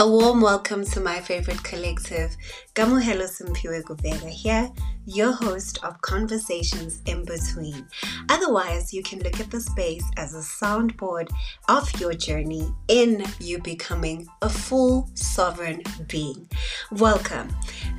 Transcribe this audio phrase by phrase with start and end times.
[0.00, 2.36] A warm welcome to my favorite collective,
[2.76, 4.70] Kamohelo Simpiwe Gubega here,
[5.06, 7.84] your host of Conversations in Between.
[8.28, 11.28] Otherwise, you can look at the space as a soundboard
[11.68, 16.48] of your journey in you becoming a full sovereign being.
[16.92, 17.48] Welcome.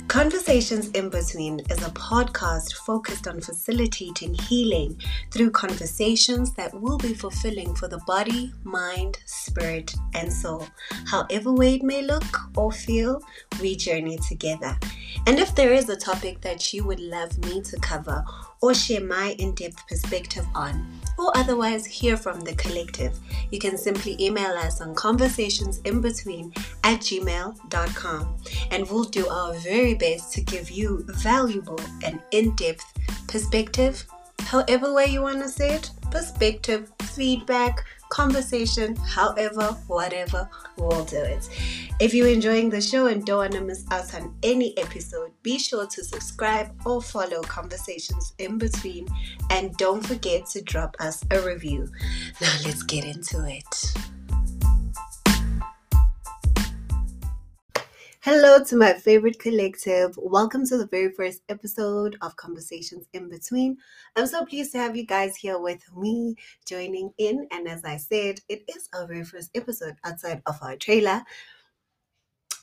[0.10, 5.00] Conversations in Between is a podcast focused on facilitating healing
[5.30, 10.68] through conversations that will be fulfilling for the body, mind, spirit, and soul.
[11.06, 13.22] However way it may look or feel,
[13.62, 14.76] we journey together.
[15.28, 18.26] And if there is a topic that you would love me to cover
[18.62, 23.20] or share my in depth perspective on, or otherwise hear from the collective,
[23.52, 28.38] you can simply email us on conversationsinbetween at gmail.com
[28.72, 32.86] and we'll do our very best to give you valuable and in depth
[33.28, 34.06] perspective,
[34.40, 41.50] however way you want to say it, perspective, feedback, conversation, however, whatever, we'll do it.
[42.00, 45.58] If you're enjoying the show and don't want to miss out on any episode, be
[45.58, 49.08] sure to subscribe or follow Conversations in Between
[49.50, 51.88] and don't forget to drop us a review.
[52.42, 53.94] Now let's get into it.
[58.22, 60.14] Hello to my favorite collective.
[60.18, 63.78] Welcome to the very first episode of Conversations in Between.
[64.18, 66.36] I'm so pleased to have you guys here with me
[66.68, 67.48] joining in.
[67.50, 71.24] And as I said, it is our very first episode outside of our trailer.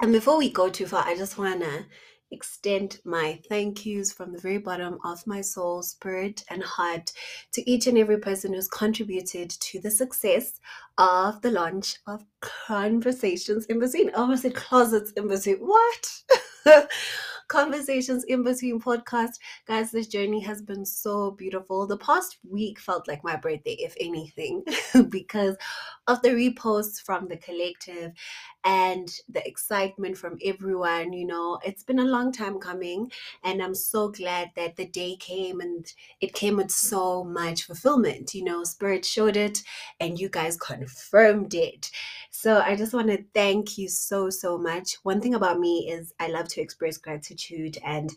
[0.03, 1.87] And before we go too far, I just want to
[2.31, 7.13] extend my thank yous from the very bottom of my soul, spirit, and heart
[7.53, 10.61] to each and every person who's contributed to the success
[10.99, 14.11] of the launch of Conversations in Between.
[14.11, 15.59] Oh, I almost said Closets in Between.
[15.59, 16.23] What?
[17.49, 19.35] Conversations in Between podcast.
[19.67, 21.87] Guys, this journey has been so beautiful.
[21.87, 24.65] The past week felt like my birthday, if anything,
[25.11, 25.57] because
[26.09, 28.13] of the reposts from the collective
[28.67, 31.13] and the excitement from everyone.
[31.13, 33.13] You know, it's been a long time coming,
[33.45, 35.87] and I'm so glad that the day came and
[36.21, 38.35] it came with so much fulfillment.
[38.35, 39.63] You know, Spirit showed it,
[40.01, 41.91] and you guys confirmed it.
[42.31, 44.95] So I just want to thank you so, so much.
[45.05, 48.11] One thing about me is I love to express gratitude and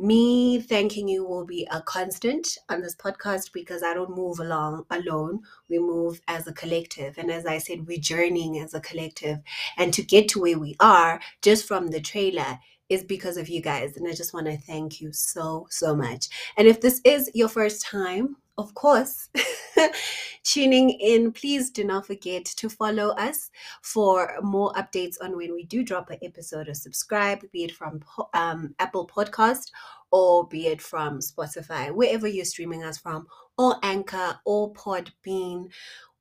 [0.00, 4.84] me thanking you will be a constant on this podcast because I don't move along
[4.90, 5.40] alone.
[5.68, 7.18] We move as a collective.
[7.18, 9.38] And as I said, we're journeying as a collective.
[9.76, 13.60] And to get to where we are just from the trailer is because of you
[13.60, 13.96] guys.
[13.96, 16.28] And I just want to thank you so, so much.
[16.56, 19.30] And if this is your first time, of course,
[20.44, 23.50] tuning in, please do not forget to follow us
[23.82, 28.00] for more updates on when we do drop an episode or subscribe, be it from
[28.34, 29.70] um, Apple Podcast
[30.12, 33.26] or be it from Spotify, wherever you're streaming us from,
[33.56, 35.68] or Anchor or Podbean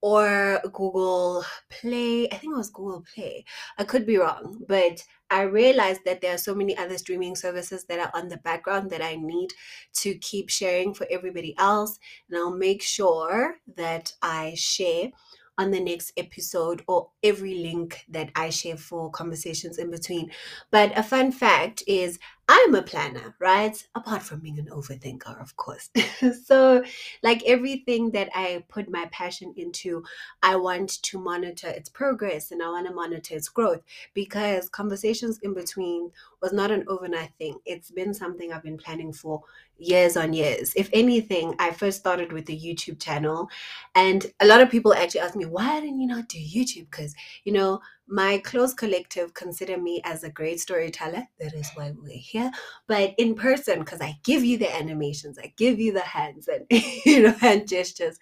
[0.01, 2.27] or Google Play.
[2.29, 3.45] I think it was Google Play.
[3.77, 7.85] I could be wrong, but I realized that there are so many other streaming services
[7.85, 9.49] that are on the background that I need
[9.95, 11.99] to keep sharing for everybody else.
[12.29, 15.11] And I'll make sure that I share
[15.59, 20.31] on the next episode or every link that I share for conversations in between.
[20.71, 22.17] But a fun fact is
[22.51, 23.77] I'm a planner, right?
[23.93, 25.91] Apart from being an overthinker, of course.
[26.45, 26.83] so,
[27.21, 30.03] like everything that I put my passion into,
[30.41, 33.83] I want to monitor its progress and I want to monitor its growth
[34.15, 36.09] because conversations in between
[36.41, 37.59] was not an overnight thing.
[37.67, 39.43] It's been something I've been planning for
[39.77, 40.73] years on years.
[40.75, 43.47] If anything, I first started with the YouTube channel,
[43.93, 46.89] and a lot of people actually ask me, why didn't you not do YouTube?
[46.89, 47.79] Because, you know,
[48.09, 51.23] my close collective consider me as a great storyteller.
[51.39, 52.51] That is why we're here.
[52.87, 56.65] But in person, because I give you the animations, I give you the hands and
[57.05, 58.17] you know hand gestures.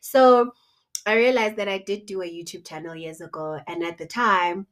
[0.00, 0.50] So
[1.06, 4.66] I realized that I did do a YouTube channel years ago, and at the time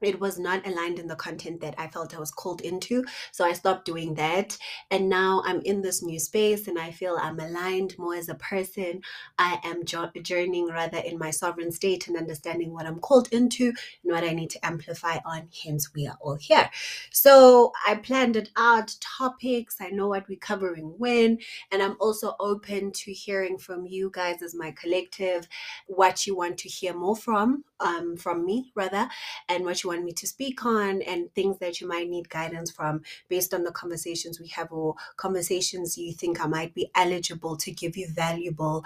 [0.00, 3.04] it was not aligned in the content that I felt I was called into.
[3.32, 4.56] So I stopped doing that.
[4.90, 8.34] And now I'm in this new space and I feel I'm aligned more as a
[8.34, 9.02] person.
[9.38, 13.72] I am journeying rather in my sovereign state and understanding what I'm called into
[14.04, 15.48] and what I need to amplify on.
[15.64, 16.70] Hence, we are all here.
[17.10, 19.76] So I planned it out topics.
[19.80, 21.38] I know what we're covering when.
[21.72, 25.48] And I'm also open to hearing from you guys as my collective
[25.86, 29.08] what you want to hear more from, um, from me rather,
[29.48, 32.70] and what you want me to speak on and things that you might need guidance
[32.70, 37.56] from based on the conversations we have or conversations you think I might be eligible
[37.56, 38.84] to give you valuable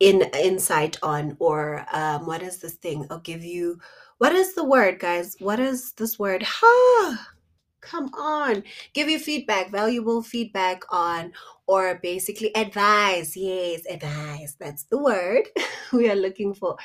[0.00, 3.06] in insight on or um, what is this thing?
[3.08, 3.78] I'll give you
[4.18, 5.36] what is the word guys?
[5.38, 6.42] What is this word?
[6.42, 7.28] Ha
[7.82, 8.62] Come on,
[8.94, 11.32] give you feedback, valuable feedback on,
[11.66, 13.36] or basically advice.
[13.36, 14.56] Yes, advice.
[14.58, 15.48] That's the word
[15.92, 16.76] we are looking for.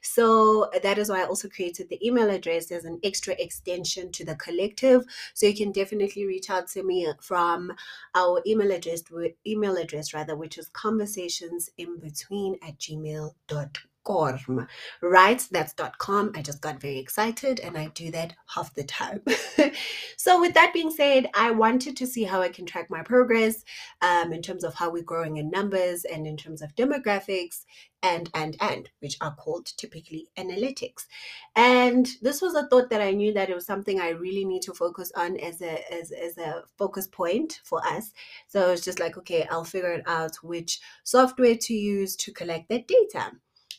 [0.00, 4.24] So that is why I also created the email address as an extra extension to
[4.24, 5.04] the collective.
[5.34, 7.72] So you can definitely reach out to me from
[8.14, 9.02] our email address,
[9.46, 14.66] email address rather, which is conversations in between at gmail.com corm,
[15.02, 15.46] right?
[15.50, 16.32] That's .com.
[16.34, 19.22] I just got very excited and I do that half the time.
[20.16, 23.64] so with that being said, I wanted to see how I can track my progress
[24.00, 27.64] um, in terms of how we're growing in numbers and in terms of demographics
[28.02, 31.06] and and and which are called typically analytics
[31.54, 34.60] and this was a thought that i knew that it was something i really need
[34.60, 38.12] to focus on as a as, as a focus point for us
[38.48, 42.68] so it's just like okay i'll figure it out which software to use to collect
[42.68, 43.32] that data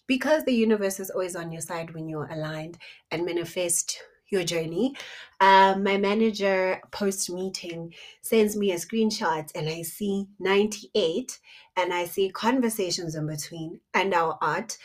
[0.07, 2.77] because the universe is always on your side when you're aligned
[3.12, 4.00] and manifest
[4.30, 4.94] your journey.
[5.39, 11.39] Um, my manager post meeting sends me a screenshot and I see 98
[11.77, 14.77] and I see conversations in between and our art.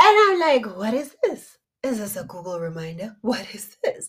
[0.00, 1.58] And I'm like, what is this?
[1.82, 3.16] Is this a Google reminder?
[3.22, 4.08] What is this?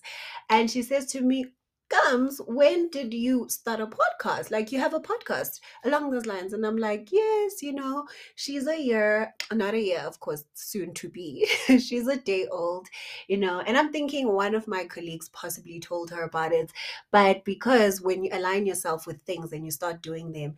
[0.49, 1.45] And she says to me,
[1.89, 4.51] comes when did you start a podcast?
[4.51, 6.53] Like you have a podcast along those lines.
[6.53, 8.05] And i'm like yes you know
[8.35, 11.47] she's a year not a year of course soon to be.
[11.79, 12.87] She's a day old
[13.27, 16.71] you know and i'm thinking one of my colleagues possibly told her about it.
[17.11, 20.55] But because when you align yourself with things and you start doing them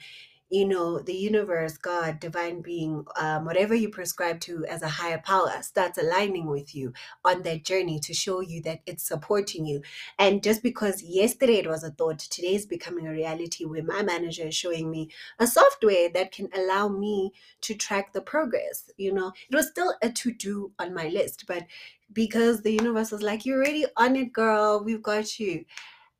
[0.49, 5.21] you know, the universe, God, divine being, um, whatever you prescribe to as a higher
[5.23, 6.91] power starts aligning with you
[7.23, 9.81] on that journey to show you that it's supporting you.
[10.17, 14.01] And just because yesterday it was a thought, today is becoming a reality where my
[14.01, 17.31] manager is showing me a software that can allow me
[17.61, 18.89] to track the progress.
[18.97, 21.65] You know, it was still a to do on my list, but
[22.11, 25.65] because the universe was like, You're already on it, girl, we've got you.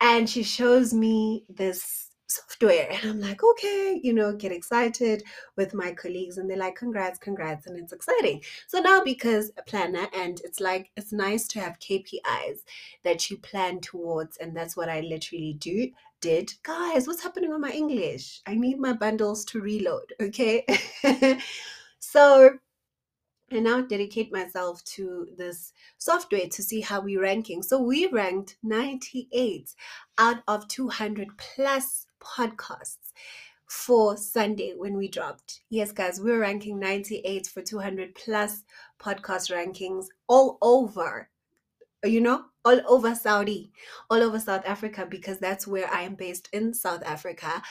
[0.02, 2.88] And she shows me this software.
[2.90, 5.24] And I'm like, okay, you know, get excited
[5.56, 6.38] with my colleagues.
[6.38, 7.68] And they're like, congrats, congrats.
[7.68, 8.42] And it's exciting.
[8.68, 12.60] So now, because a planner, and it's like, it's nice to have KPIs
[13.04, 14.38] that you plan towards.
[14.38, 15.90] And that's what I literally do.
[16.22, 18.42] Did guys, what's happening with my English?
[18.46, 20.14] I need my bundles to reload.
[20.22, 20.66] Okay.
[22.00, 22.60] so
[23.52, 27.64] and now dedicate myself to this software to see how we're ranking.
[27.64, 29.74] So we ranked 98
[30.18, 33.12] out of 200 plus podcasts
[33.66, 35.62] for Sunday when we dropped.
[35.70, 38.64] Yes, guys, we're ranking 98 for 200 plus
[39.00, 41.30] podcast rankings all over,
[42.04, 43.72] you know, all over Saudi,
[44.10, 47.62] all over South Africa, because that's where I am based in South Africa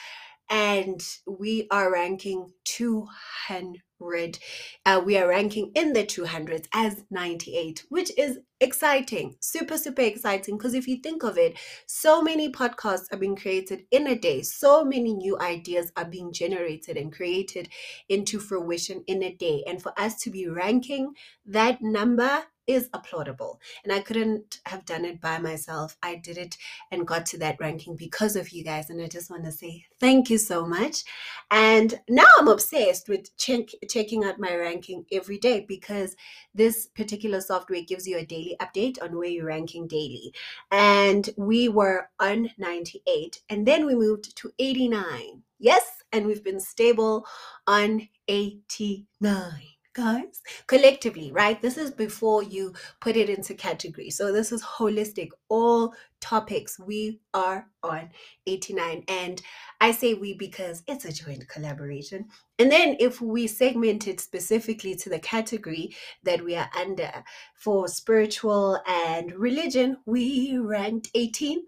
[0.50, 4.39] and we are ranking 200
[4.87, 10.56] uh, we are ranking in the 200s as 98 which is exciting super super exciting
[10.56, 11.56] because if you think of it
[11.87, 16.33] so many podcasts are being created in a day so many new ideas are being
[16.33, 17.69] generated and created
[18.09, 21.12] into fruition in a day and for us to be ranking
[21.45, 23.59] that number is applaudable.
[23.82, 25.97] And I couldn't have done it by myself.
[26.03, 26.56] I did it
[26.93, 28.91] and got to that ranking because of you guys.
[28.91, 31.03] And I just want to say thank you so much.
[31.50, 36.15] And now I'm obsessed with check, checking out my ranking every day because
[36.55, 40.35] this particular software gives you a daily update on where you're ranking daily.
[40.71, 45.43] And we were on 98 and then we moved to 89.
[45.59, 47.26] Yes, and we've been stable
[47.67, 51.61] on 89 guys collectively right?
[51.61, 54.11] This is before you put it into category.
[54.11, 55.31] So this is holistic.
[55.49, 58.11] All topics we are on
[58.49, 59.40] 89 and
[59.81, 62.26] i say we because it's a joint collaboration.
[62.59, 67.12] And then if we segment it specifically to the category that we are under
[67.55, 71.62] for spiritual and religion we ranked 18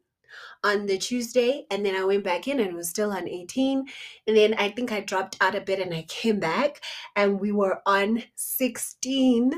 [0.65, 3.85] on the Tuesday, and then I went back in and was still on 18.
[4.27, 6.81] And then I think I dropped out a bit and I came back
[7.17, 9.53] and we were on 16.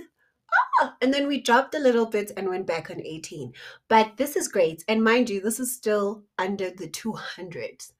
[0.80, 3.52] Ah, and then we dropped a little bit and went back on 18.
[3.88, 4.84] But this is great.
[4.88, 7.92] And mind you, this is still under the 200s.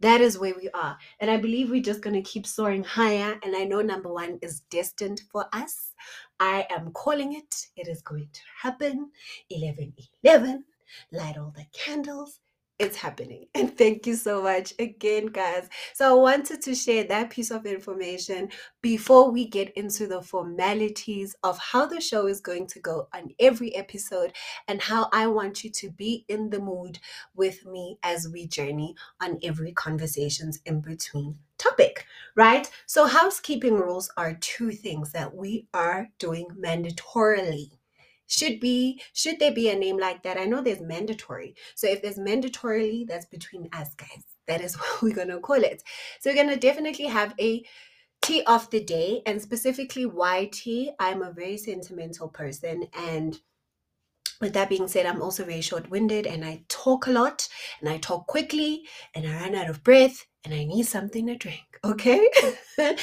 [0.00, 0.96] That is where we are.
[1.20, 3.38] And I believe we're just going to keep soaring higher.
[3.42, 5.92] And I know number one is destined for us.
[6.40, 7.66] I am calling it.
[7.76, 9.10] It is going to happen.
[9.50, 10.64] 11 11
[11.12, 12.40] light all the candles.
[12.80, 13.44] It's happening.
[13.54, 15.68] And thank you so much again, guys.
[15.92, 18.48] So, I wanted to share that piece of information
[18.80, 23.34] before we get into the formalities of how the show is going to go on
[23.38, 24.32] every episode
[24.66, 26.98] and how I want you to be in the mood
[27.34, 32.70] with me as we journey on every conversations in between topic, right?
[32.86, 37.72] So, housekeeping rules are two things that we are doing mandatorily
[38.30, 42.00] should be should there be a name like that i know there's mandatory so if
[42.00, 45.82] there's mandatorily that's between us guys that is what we're going to call it
[46.20, 47.64] so we're going to definitely have a
[48.22, 53.40] tea of the day and specifically why tea i'm a very sentimental person and
[54.40, 57.46] with that being said, I'm also very short winded and I talk a lot
[57.80, 61.36] and I talk quickly and I run out of breath and I need something to
[61.36, 61.60] drink.
[61.84, 62.28] Okay.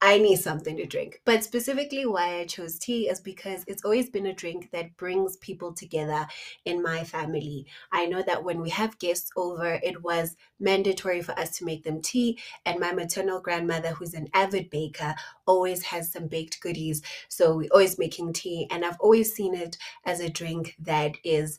[0.00, 1.20] I need something to drink.
[1.24, 5.36] But specifically, why I chose tea is because it's always been a drink that brings
[5.38, 6.28] people together
[6.64, 7.66] in my family.
[7.90, 11.82] I know that when we have guests over, it was mandatory for us to make
[11.82, 12.38] them tea.
[12.64, 17.02] And my maternal grandmother, who's an avid baker, always has some baked goodies.
[17.28, 18.68] So we're always making tea.
[18.70, 21.58] And I've always seen it as a drink that is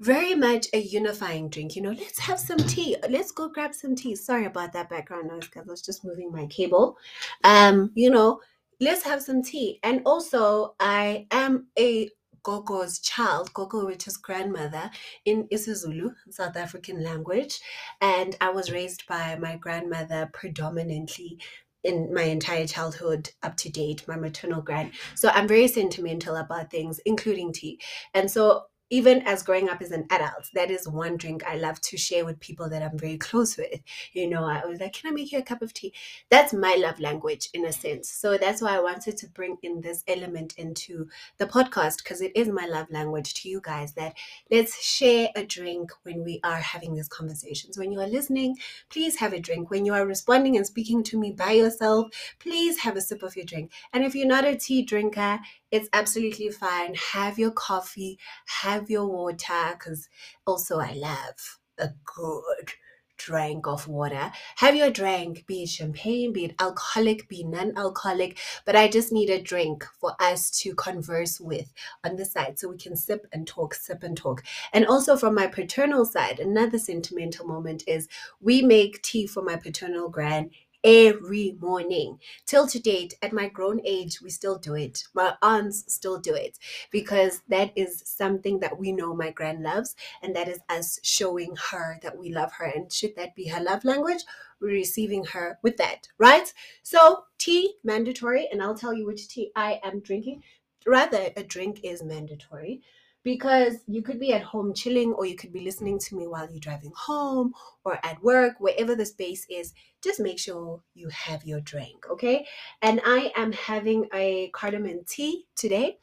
[0.00, 1.76] very much a unifying drink.
[1.76, 2.96] You know, let's have some tea.
[3.08, 4.14] Let's go grab some tea.
[4.14, 6.96] Sorry about that background noise because I was just moving my cable.
[7.44, 8.40] Um, you know,
[8.80, 9.80] let's have some tea.
[9.82, 12.10] And also, I am a
[12.44, 14.90] Gogo's child, Gogo, which is grandmother
[15.24, 17.60] in isiZulu, South African language.
[18.00, 21.38] And I was raised by my grandmother predominantly
[21.84, 24.92] in my entire childhood up to date, my maternal grand.
[25.14, 27.80] So I'm very sentimental about things, including tea.
[28.14, 31.80] And so even as growing up as an adult, that is one drink I love
[31.82, 33.80] to share with people that I'm very close with.
[34.12, 35.92] You know, I was like, can I make you a cup of tea?
[36.30, 38.08] That's my love language in a sense.
[38.08, 42.32] So that's why I wanted to bring in this element into the podcast because it
[42.34, 44.14] is my love language to you guys that
[44.50, 47.78] let's share a drink when we are having these conversations.
[47.78, 48.56] When you are listening,
[48.90, 49.70] please have a drink.
[49.70, 53.36] When you are responding and speaking to me by yourself, please have a sip of
[53.36, 53.72] your drink.
[53.92, 56.94] And if you're not a tea drinker, it's absolutely fine.
[57.12, 58.18] Have your coffee,
[58.62, 60.08] have your water, because
[60.46, 62.72] also I love a good
[63.18, 64.30] drink of water.
[64.56, 69.12] Have your drink, be it champagne, be it alcoholic, be non alcoholic, but I just
[69.12, 71.72] need a drink for us to converse with
[72.04, 74.42] on the side so we can sip and talk, sip and talk.
[74.72, 78.08] And also from my paternal side, another sentimental moment is
[78.40, 80.52] we make tea for my paternal grand
[80.88, 82.18] every morning.
[82.46, 85.04] Till to date, at my grown age, we still do it.
[85.12, 86.58] My aunts still do it
[86.90, 91.54] because that is something that we know my grand loves, and that is us showing
[91.70, 92.64] her that we love her.
[92.64, 94.24] And should that be her love language,
[94.62, 96.50] we're receiving her with that, right?
[96.82, 100.42] So, tea mandatory, and I'll tell you which tea I am drinking.
[100.86, 102.80] Rather, a drink is mandatory
[103.28, 106.48] because you could be at home chilling or you could be listening to me while
[106.50, 107.52] you're driving home
[107.84, 109.74] or at work, wherever the space is.
[110.02, 112.46] Just make sure you have your drink, okay?
[112.80, 115.98] And I am having a cardamom tea today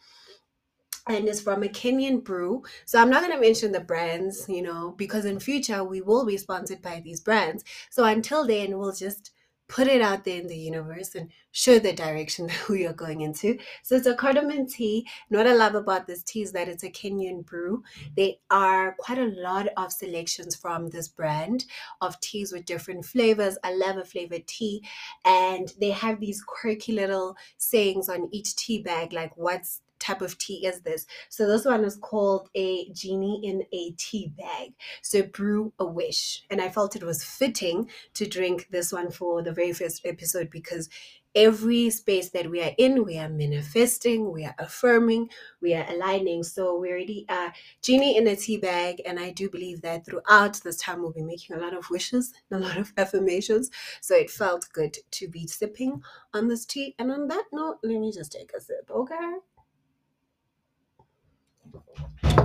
[1.08, 2.62] and it's from a Kenyan brew.
[2.86, 6.28] So I'm not going to mention the brands, you know, because in future we will
[6.28, 7.64] be sponsored by these brands.
[7.90, 9.32] So until then, we'll just
[9.68, 13.22] put it out there in the universe and show the direction that we are going
[13.22, 13.58] into.
[13.84, 15.08] So it's a cardamom tea.
[15.30, 17.84] And what I love about this tea is that it's a Kenyan brew.
[18.16, 21.66] There are quite a lot of selections from this brand
[22.02, 23.58] of teas with different flavors.
[23.64, 24.84] I love a flavored tea.
[25.24, 30.38] And they have these quirky little sayings on each tea bag, like what's type of
[30.38, 31.06] tea is this?
[31.30, 34.74] So this one is called a genie in a tea bag.
[35.02, 36.44] So brew a wish.
[36.50, 40.50] And I felt it was fitting to drink this one for the very first episode
[40.50, 40.90] because
[41.36, 45.30] every space that we are in, we are manifesting, we are affirming,
[45.62, 46.44] we are aligning.
[46.44, 49.02] So we already are genie in a tea bag.
[49.06, 52.34] And I do believe that throughout this time, we'll be making a lot of wishes,
[52.52, 53.70] a lot of affirmations.
[54.02, 56.02] So it felt good to be sipping
[56.34, 56.96] on this tea.
[56.98, 59.34] And on that note, let me just take a sip, okay?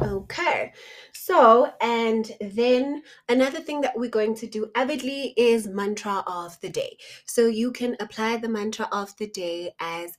[0.03, 0.73] Okay,
[1.13, 6.71] so and then another thing that we're going to do avidly is mantra of the
[6.71, 6.97] day.
[7.27, 10.17] So you can apply the mantra of the day as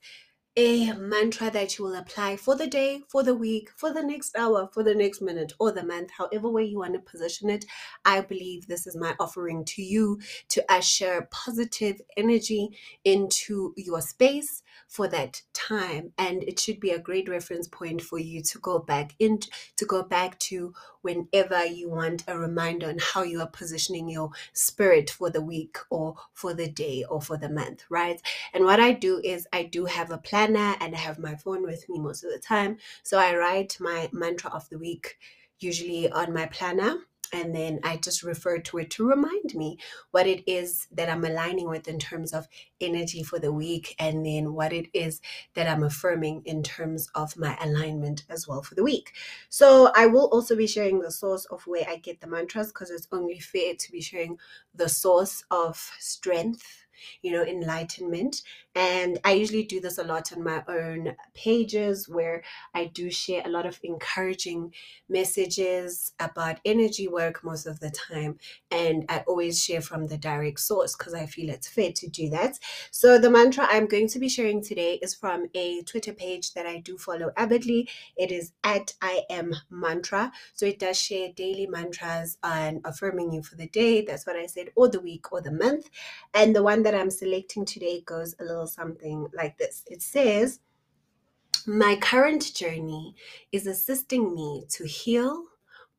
[0.56, 4.36] a mantra that you will apply for the day, for the week, for the next
[4.36, 7.64] hour, for the next minute, or the month, however way you want to position it.
[8.04, 12.68] I believe this is my offering to you to usher positive energy
[13.04, 14.61] into your space
[14.92, 16.12] for that time.
[16.18, 19.38] And it should be a great reference point for you to go back in
[19.78, 24.30] to go back to whenever you want a reminder on how you are positioning your
[24.52, 28.20] spirit for the week or for the day or for the month, right?
[28.52, 31.62] And what I do is I do have a planner and I have my phone
[31.62, 32.76] with me most of the time.
[33.02, 35.16] So I write my mantra of the week
[35.58, 36.98] usually on my planner
[37.32, 39.78] and then I just refer to it to remind me
[40.10, 42.48] what it is that I'm aligning with in terms of
[42.80, 45.20] energy for the week, and then what it is
[45.54, 49.12] that I'm affirming in terms of my alignment as well for the week.
[49.48, 52.90] So I will also be sharing the source of where I get the mantras because
[52.90, 54.38] it's only fair to be sharing
[54.74, 56.86] the source of strength
[57.22, 58.42] you know, enlightenment
[58.74, 62.42] And I usually do this a lot on my own pages where
[62.74, 64.72] I do share a lot of encouraging
[65.10, 68.38] messages about energy work most of the time.
[68.70, 72.30] And I always share from the direct source because I feel it's fair to do
[72.30, 72.58] that.
[72.90, 76.66] So the mantra I'm going to be sharing today is from a Twitter page that
[76.66, 77.88] I do follow avidly.
[78.16, 80.32] It is at I am mantra.
[80.54, 84.02] So it does share daily mantras and affirming you for the day.
[84.02, 85.90] That's what I said, or the week or the month.
[86.34, 89.82] And the one that I'm selecting today goes a little something like this.
[89.86, 90.60] It says,
[91.66, 93.14] my current journey
[93.52, 95.44] is assisting me to heal,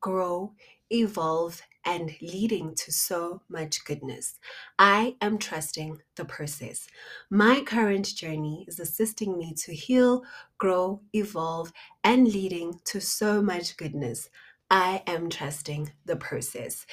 [0.02, 0.52] grow,
[0.90, 4.40] evolve, and leading to so much goodness.
[4.80, 6.88] I am trusting the process.
[7.30, 10.24] My current journey is assisting me to heal,
[10.58, 11.72] grow, evolve,
[12.04, 14.30] and leading to so much goodness.
[14.70, 16.86] I am trusting the process.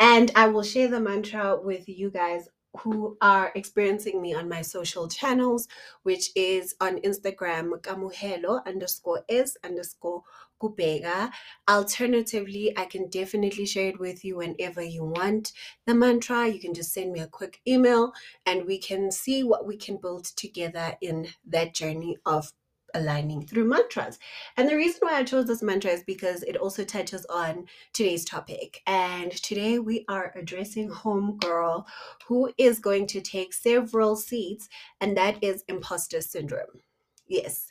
[0.00, 4.62] And I will share the mantra with you guys who are experiencing me on my
[4.62, 5.68] social channels,
[6.02, 10.22] which is on Instagram, kamuhelo underscore s underscore
[10.60, 11.30] kubega.
[11.68, 15.52] Alternatively, I can definitely share it with you whenever you want
[15.86, 16.48] the mantra.
[16.48, 18.12] You can just send me a quick email
[18.44, 22.52] and we can see what we can build together in that journey of
[22.94, 24.18] aligning through mantras.
[24.56, 28.24] And the reason why I chose this mantra is because it also touches on today's
[28.24, 28.82] topic.
[28.86, 31.84] And today we are addressing Homegirl,
[32.26, 34.68] who is going to take several seats,
[35.00, 36.80] and that is imposter syndrome.
[37.28, 37.68] Yes,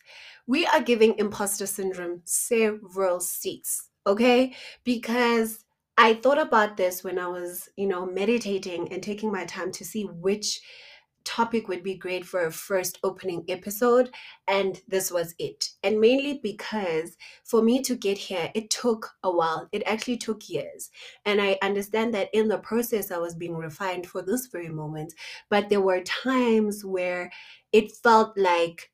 [0.47, 4.53] we are giving imposter syndrome several seats, okay?
[4.83, 5.63] Because
[5.97, 9.85] I thought about this when I was, you know, meditating and taking my time to
[9.85, 10.61] see which
[11.25, 14.09] topic would be great for a first opening episode
[14.47, 15.71] and this was it.
[15.83, 19.67] And mainly because for me to get here it took a while.
[19.71, 20.91] It actually took years.
[21.25, 25.13] And i understand that in the process i was being refined for this very moment
[25.49, 27.31] but there were times where
[27.71, 28.91] it felt like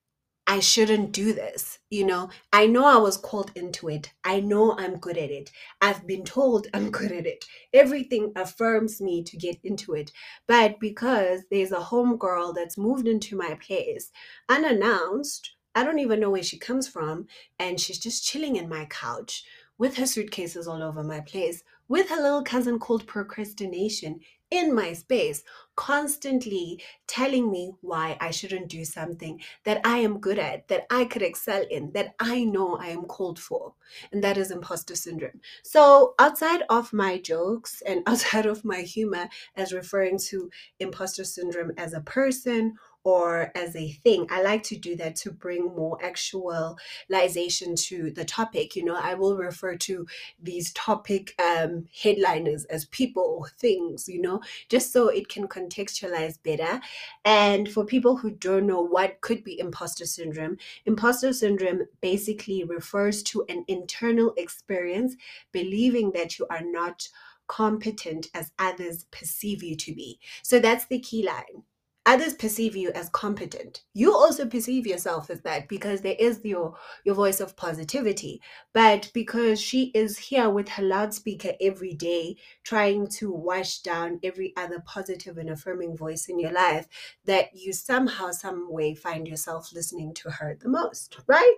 [0.51, 1.79] I shouldn't do this.
[1.89, 4.11] You know, I know I was called into it.
[4.25, 5.49] I know I'm good at it.
[5.79, 7.45] I've been told I'm good at it.
[7.71, 10.11] Everything affirms me to get into it.
[10.47, 14.11] But because there's a homegirl that's moved into my place
[14.49, 17.27] unannounced, I don't even know where she comes from,
[17.57, 19.45] and she's just chilling in my couch
[19.77, 24.17] with her suitcases all over my place, with her little cousin called procrastination
[24.49, 25.43] in my space,
[25.75, 31.03] constantly telling me why I shouldn't do something that I am good at, that I
[31.03, 33.73] could excel in, that I know I am called for.
[34.13, 35.41] And that is imposter syndrome.
[35.63, 39.27] So, outside of my jokes and outside of my humor
[39.57, 40.49] as referring to
[40.79, 44.27] imposter syndrome as a person or as a thing.
[44.29, 48.75] I like to do that to bring more actualization to the topic.
[48.75, 50.05] You know, I will refer to
[50.41, 56.37] these topic um, headliners as people or things, you know, just so it can contextualize
[56.43, 56.79] better.
[57.25, 63.23] And for people who don't know what could be imposter syndrome, imposter syndrome basically refers
[63.23, 65.15] to an internal experience
[65.51, 67.07] believing that you are not
[67.47, 70.19] competent as others perceive you to be.
[70.41, 71.63] So that's the key line
[72.05, 73.83] others perceive you as competent.
[73.93, 78.41] You also perceive yourself as that because there is your your voice of positivity.
[78.73, 84.53] But because she is here with her loudspeaker every day trying to wash down every
[84.57, 86.87] other positive and affirming voice in your life
[87.25, 91.55] that you somehow some way find yourself listening to her the most right?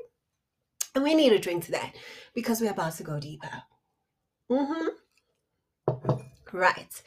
[0.95, 1.95] And we need a drink to that
[2.35, 3.63] because we're about to go deeper.
[4.51, 4.87] Mm-hmm.
[6.51, 7.01] Right.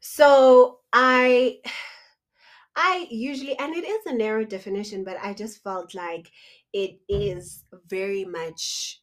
[0.00, 1.58] So i
[2.74, 6.30] I usually, and it is a narrow definition, but I just felt like
[6.72, 9.00] it is very much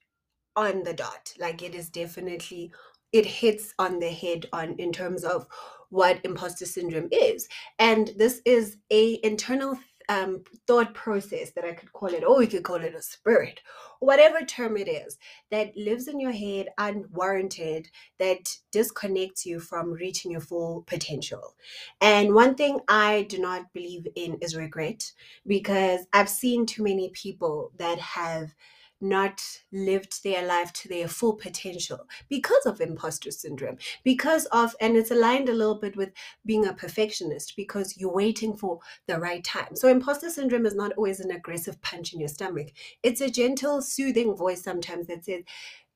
[0.56, 1.34] on the dot.
[1.40, 2.72] Like it is definitely,
[3.12, 5.48] it hits on the head on in terms of
[5.90, 7.48] what imposter syndrome is.
[7.78, 9.78] And this is a internal
[10.10, 13.62] um, thought process that I could call it, or we could call it a spirit,
[14.00, 15.18] whatever term it is,
[15.52, 21.56] that lives in your head unwarranted, that disconnects you from reaching your full potential.
[22.02, 25.12] And one thing I do not believe in is regret,
[25.46, 28.54] because I've seen too many people that have
[29.02, 34.98] not lived their life to their full potential because of imposter syndrome, because of, and
[34.98, 36.12] it's aligned a little bit with
[36.46, 39.76] being a perfectionist because you're waiting for the right time.
[39.76, 42.70] So, imposter syndrome is not always an aggressive punch in your stomach,
[43.04, 45.44] it's a gentle, soothing voice sometimes that says,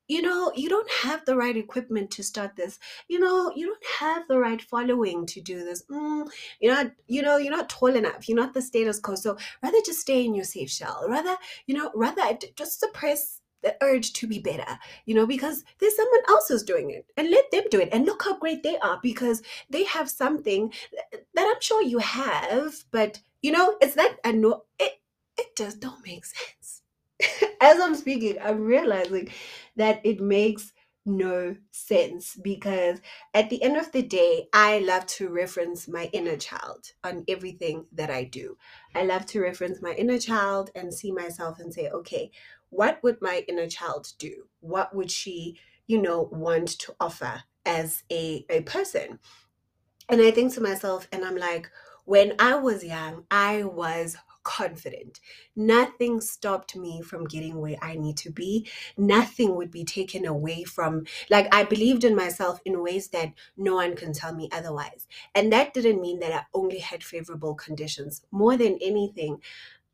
[0.08, 2.78] you know, you don't have the right equipment to start this.
[3.08, 5.82] You know, you don't have the right following to do this.
[5.90, 6.28] Mm,
[6.60, 8.28] you're not, you know, you're not tall enough.
[8.28, 9.14] You're not the status quo.
[9.14, 11.06] So rather just stay in your safe shell.
[11.08, 11.36] Rather,
[11.66, 12.22] you know, rather
[12.56, 16.90] just suppress the urge to be better, you know, because there's someone else who's doing
[16.90, 17.88] it and let them do it.
[17.92, 19.40] And look how great they are because
[19.70, 20.70] they have something
[21.34, 24.92] that I'm sure you have, but You know, it's that I know it
[25.36, 26.63] it just don't make sense.
[27.60, 29.30] As I'm speaking, I'm realizing
[29.76, 30.72] that it makes
[31.06, 33.00] no sense because
[33.34, 37.86] at the end of the day, I love to reference my inner child on everything
[37.92, 38.56] that I do.
[38.94, 42.30] I love to reference my inner child and see myself and say, okay,
[42.70, 44.48] what would my inner child do?
[44.60, 49.18] What would she, you know, want to offer as a, a person?
[50.08, 51.70] And I think to myself, and I'm like,
[52.04, 55.20] when I was young, I was confident.
[55.56, 58.68] Nothing stopped me from getting where I need to be.
[58.96, 63.74] Nothing would be taken away from, like, I believed in myself in ways that no
[63.74, 65.06] one can tell me otherwise.
[65.34, 68.22] And that didn't mean that I only had favorable conditions.
[68.30, 69.40] More than anything,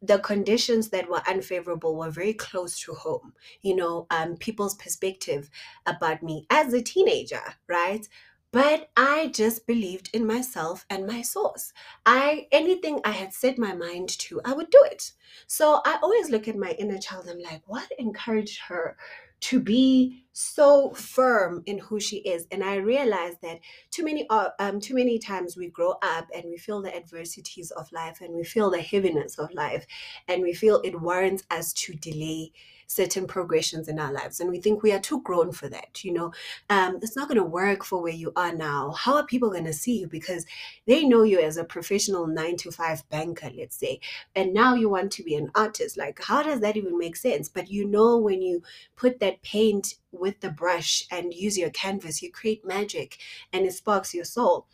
[0.03, 3.35] the conditions that were unfavorable were very close to home.
[3.61, 5.51] You know, um, people's perspective
[5.85, 8.07] about me as a teenager, right?
[8.53, 11.73] But I just believed in myself and my source.
[12.05, 15.13] I anything I had set my mind to, I would do it.
[15.47, 17.29] So I always look at my inner child.
[17.29, 18.97] I'm like, what encouraged her
[19.41, 22.47] to be so firm in who she is?
[22.51, 23.61] And I realized that
[23.91, 27.71] too many uh, um too many times we grow up and we feel the adversities
[27.71, 29.87] of life and we feel the heaviness of life
[30.29, 32.53] and we feel it warrants us to delay
[32.91, 36.13] certain progressions in our lives and we think we are too grown for that you
[36.13, 36.33] know?
[36.69, 38.91] Um, it's not going to work for where you are now.
[38.91, 40.09] How are people going to see you?
[40.09, 40.45] Because
[40.87, 44.01] they know you as a professional nine to five banker let's say
[44.35, 45.97] and now you want to be an artist.
[45.97, 47.49] Like how does that even make sense?
[47.49, 48.63] But you know when you
[48.97, 53.19] put that paint with the brush and use your canvas you create magic
[53.53, 54.67] and it sparks your soul.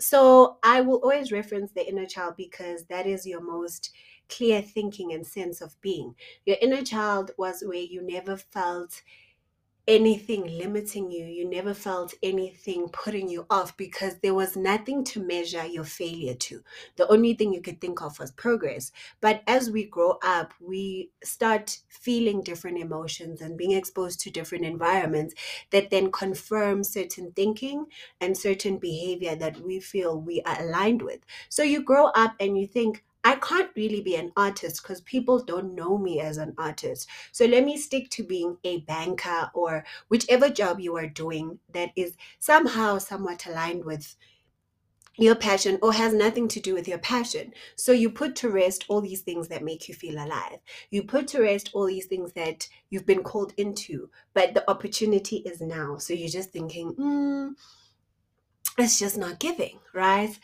[0.00, 3.90] So i will always reference the inner child because that is your most
[4.28, 6.14] clear thinking and sense of being.
[6.44, 9.02] Your inner child was where you never felt
[9.88, 11.24] anything limiting you.
[11.24, 16.34] You never felt anything putting you off because there was nothing to measure your failure
[16.34, 16.62] to.
[16.96, 18.92] The only thing you could think of was progress.
[19.22, 24.66] But as we grow up, we start feeling different emotions and being exposed to different
[24.66, 25.34] environments
[25.70, 27.86] that then confirm certain thinking
[28.20, 31.20] and certain behavior that we feel we are aligned with.
[31.48, 35.42] So you grow up and you think, I can't really be an artist because people
[35.42, 37.08] don't know me as an artist.
[37.32, 41.90] So let me stick to being a banker or whichever job you are doing that
[41.96, 44.16] is somehow somewhat aligned with
[45.18, 47.52] your passion or has nothing to do with your passion.
[47.74, 50.58] So you put to rest all these things that make you feel alive.
[50.90, 55.38] You put to rest all these things that you've been called into, but the opportunity
[55.38, 55.98] is now.
[55.98, 57.54] So you're just thinking, mm,
[58.78, 60.38] it's just not giving, right?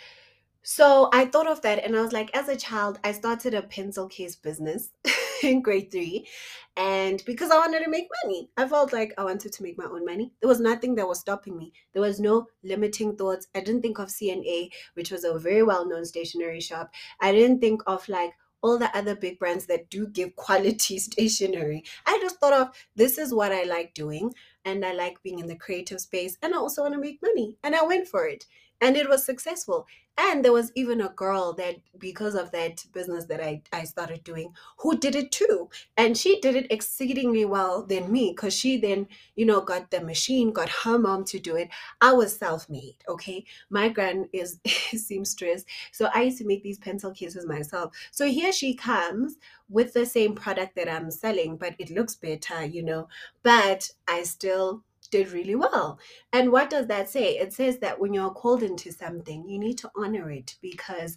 [0.66, 3.60] So I thought of that and I was like, as a child, I started a
[3.60, 4.88] pencil case business
[5.42, 6.26] in grade three.
[6.74, 9.84] And because I wanted to make money, I felt like I wanted to make my
[9.84, 10.32] own money.
[10.40, 11.74] There was nothing that was stopping me.
[11.92, 13.46] There was no limiting thoughts.
[13.54, 16.94] I didn't think of CNA, which was a very well known stationery shop.
[17.20, 21.84] I didn't think of like, all the other big brands that do give quality stationery.
[22.06, 24.32] I just thought of this is what I like doing
[24.64, 27.58] and I like being in the creative space and I also want to make money
[27.62, 28.46] and I went for it
[28.80, 33.24] and it was successful and there was even a girl that because of that business
[33.26, 35.68] that I, I started doing who did it too.
[35.96, 40.00] And she did it exceedingly well than me because she then you know got the
[40.00, 41.68] machine got her mom to do it.
[42.00, 43.44] I was self-made okay?
[43.70, 47.94] My grand is seamstress so i used to make these pencil cases myself.
[48.10, 49.36] So here she comes
[49.68, 53.08] with the same product that i'm selling but it looks better you know?
[53.42, 55.98] But i still did really well.
[56.32, 57.38] And what does that say?
[57.38, 61.16] It says that when you're called into something, you need to honor it because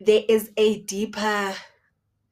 [0.00, 1.54] there is a deeper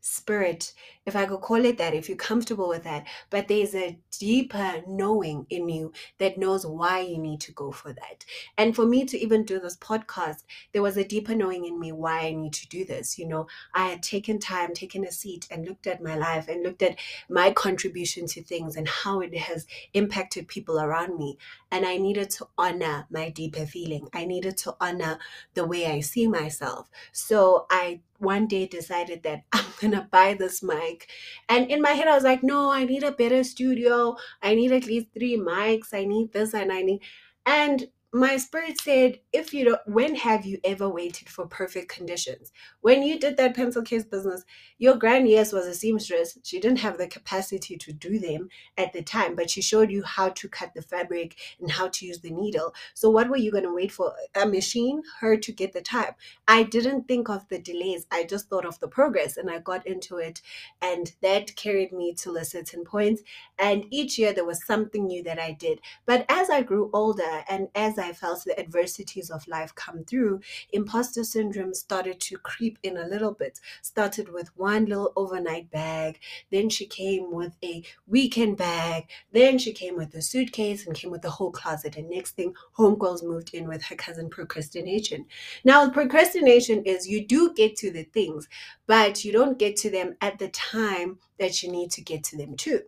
[0.02, 0.72] spirit,
[1.06, 3.06] if I could call it that, if you're comfortable with that.
[3.30, 7.92] But there's a deeper knowing in you that knows why you need to go for
[7.92, 8.24] that.
[8.58, 11.92] And for me to even do this podcast, there was a deeper knowing in me
[11.92, 13.16] why I need to do this.
[13.16, 16.64] You know, I had taken time, taken a seat, and looked at my life and
[16.64, 16.98] looked at
[17.30, 21.38] my contribution to things and how it has impacted people around me.
[21.70, 24.08] And I needed to honor my deeper feeling.
[24.12, 25.18] I needed to honor
[25.54, 26.90] the way I see myself.
[27.12, 31.08] So I one day decided that I'm gonna buy this mic.
[31.48, 34.16] And in my head, I was like, no, I need a better studio.
[34.42, 35.92] I need at least three mics.
[35.92, 37.02] I need this and I need.
[37.46, 42.52] And my spirit said, if you don't, when have you ever waited for perfect conditions?
[42.82, 44.44] When you did that pencil case business,
[44.76, 46.38] your grand yes was a seamstress.
[46.42, 50.02] She didn't have the capacity to do them at the time, but she showed you
[50.02, 52.74] how to cut the fabric and how to use the needle.
[52.92, 54.12] So what were you going to wait for?
[54.34, 55.02] A machine?
[55.20, 56.12] Her to get the time.
[56.46, 58.06] I didn't think of the delays.
[58.10, 60.42] I just thought of the progress and I got into it.
[60.82, 63.20] And that carried me to a certain point.
[63.58, 65.80] And each year there was something new that I did.
[66.04, 70.40] But as I grew older and as felt the adversities of life come through,
[70.72, 73.60] imposter syndrome started to creep in a little bit.
[73.82, 76.18] Started with one little overnight bag,
[76.50, 81.12] then she came with a weekend bag, then she came with a suitcase and came
[81.12, 81.96] with the whole closet.
[81.96, 85.26] And next thing, homegirls moved in with her cousin procrastination.
[85.64, 88.48] Now, procrastination is you do get to the things,
[88.86, 92.36] but you don't get to them at the time that you need to get to
[92.36, 92.80] them too.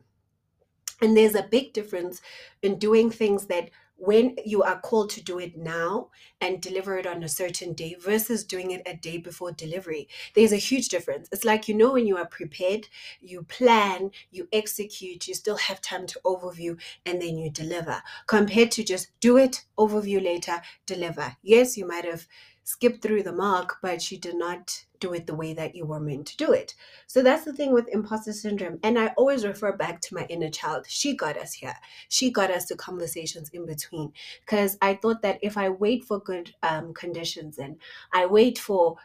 [1.01, 2.21] And there's a big difference
[2.63, 7.07] in doing things that when you are called to do it now and deliver it
[7.07, 11.29] on a certain day versus doing it a day before delivery, there's a huge difference.
[11.33, 12.89] It's like you know when you are prepared,
[13.21, 18.71] you plan, you execute, you still have time to overview, and then you deliver, compared
[18.73, 21.37] to just do it, overview later, deliver.
[21.43, 22.27] Yes, you might have
[22.65, 26.01] skipped through the mark, but you did not do it the way that you were
[26.01, 26.75] meant to do it.
[27.07, 28.81] So that's the thing with imposter syndrome.
[28.83, 30.87] And I always refer back to my inner child.
[30.89, 31.75] She got us here.
[32.09, 34.13] She got us to conversations in between.
[34.41, 37.77] Because I thought that if I wait for good um, conditions and
[38.13, 38.97] I wait for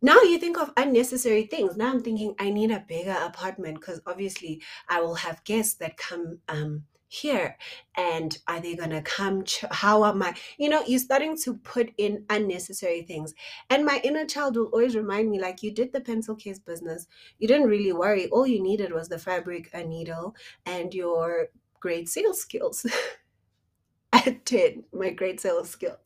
[0.00, 1.78] now you think of unnecessary things.
[1.78, 5.96] Now I'm thinking I need a bigger apartment because obviously I will have guests that
[5.96, 7.56] come um, here
[7.96, 11.54] and are they going to come ch- how am i you know you're starting to
[11.58, 13.34] put in unnecessary things.
[13.70, 17.06] And my inner child will always remind me like you did the pencil case business
[17.38, 20.34] you didn't really worry all you needed was the fabric a needle
[20.66, 21.48] and your
[21.80, 22.86] great sales skills.
[24.12, 25.98] At 10 my great sales skills.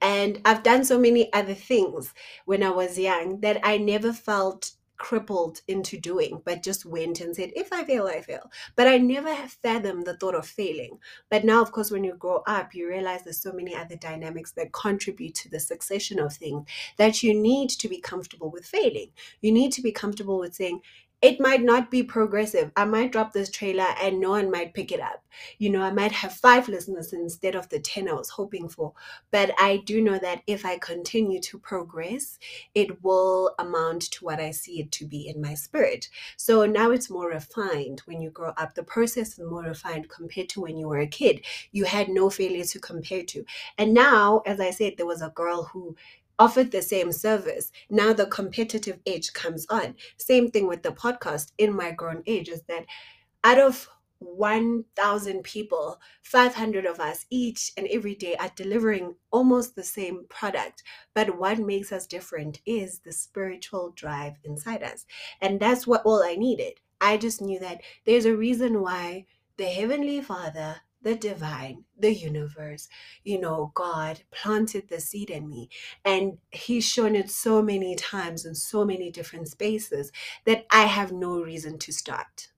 [0.00, 4.72] And i've done so many other things when i was young that i never felt
[4.96, 8.50] crippled into doing, but just went and said, if I fail, I fail.
[8.76, 10.98] But I never fathomed the thought of failing.
[11.30, 14.52] But now, of course, when you grow up, you realize there's so many other dynamics
[14.52, 19.10] that contribute to the succession of things that you need to be comfortable with failing.
[19.40, 20.82] You need to be comfortable with saying,
[21.22, 22.72] it might not be progressive.
[22.76, 25.24] I might drop this trailer and no one might pick it up.
[25.58, 28.92] You know, I might have five listeners instead of the 10 I was hoping for.
[29.30, 32.40] But I do know that if I continue to progress,
[32.74, 36.08] it will amount to what I see it to be in my spirit.
[36.36, 38.74] So now it's more refined when you grow up.
[38.74, 41.44] The process is more refined compared to when you were a kid.
[41.70, 43.44] You had no failure to compare to.
[43.78, 45.96] And now, as I said, there was a girl who
[46.42, 47.70] offered the same service.
[47.88, 49.94] Now the competitive edge comes on.
[50.16, 52.84] Same thing with the podcast in my grown age is that
[53.44, 59.84] out of 1,000 people, 500 of us each and every day are delivering almost the
[59.84, 60.82] same product.
[61.14, 65.06] But what makes us different is the spiritual drive inside us.
[65.40, 66.80] And that's what all I needed.
[67.00, 69.26] I just knew that there's a reason why
[69.58, 72.88] the Heavenly Father the divine, the universe,
[73.24, 75.68] you know, God planted the seed in me.
[76.04, 80.12] And He's shown it so many times in so many different spaces
[80.44, 82.48] that I have no reason to start.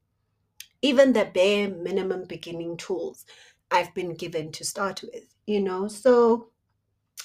[0.83, 3.25] Even the bare minimum beginning tools
[3.71, 5.89] I've been given to start with, you know.
[5.89, 6.51] So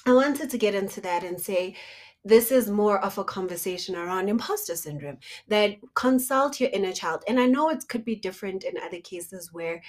[0.06, 1.76] I wanted to get into that and say,
[2.24, 7.40] this is more of a conversation around imposter syndrome that consult your inner child and
[7.40, 9.82] i know it could be different in other cases where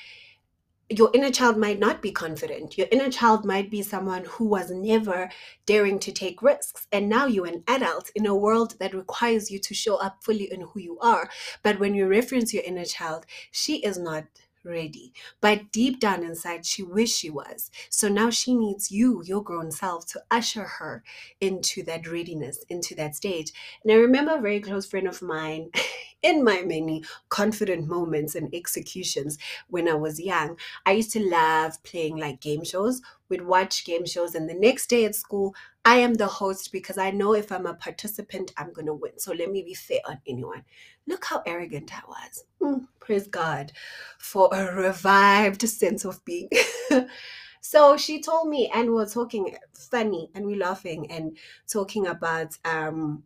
[0.97, 2.77] your inner child might not be confident.
[2.77, 5.30] Your inner child might be someone who was never
[5.65, 6.88] daring to take risks.
[6.91, 10.51] And now you're an adult in a world that requires you to show up fully
[10.51, 11.30] in who you are.
[11.63, 14.25] But when you reference your inner child, she is not
[14.63, 15.13] ready.
[15.39, 17.71] But deep down inside, she wished she was.
[17.89, 21.04] So now she needs you, your grown self, to usher her
[21.39, 23.51] into that readiness, into that stage.
[23.84, 25.71] And I remember a very close friend of mine
[26.21, 29.38] in my many confident moments and executions
[29.69, 30.57] when I was young.
[30.86, 33.01] I used to love playing like game shows.
[33.29, 36.97] We'd watch game shows, and the next day at school, I am the host because
[36.97, 39.17] I know if I'm a participant, I'm going to win.
[39.17, 40.63] So let me be fair on anyone.
[41.07, 42.43] Look how arrogant I was.
[42.62, 43.71] Mm, praise God
[44.19, 46.49] for a revived sense of being.
[47.62, 52.57] so she told me, and we were talking funny, and we laughing and talking about
[52.63, 53.23] um,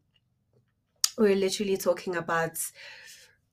[1.17, 2.57] we are literally talking about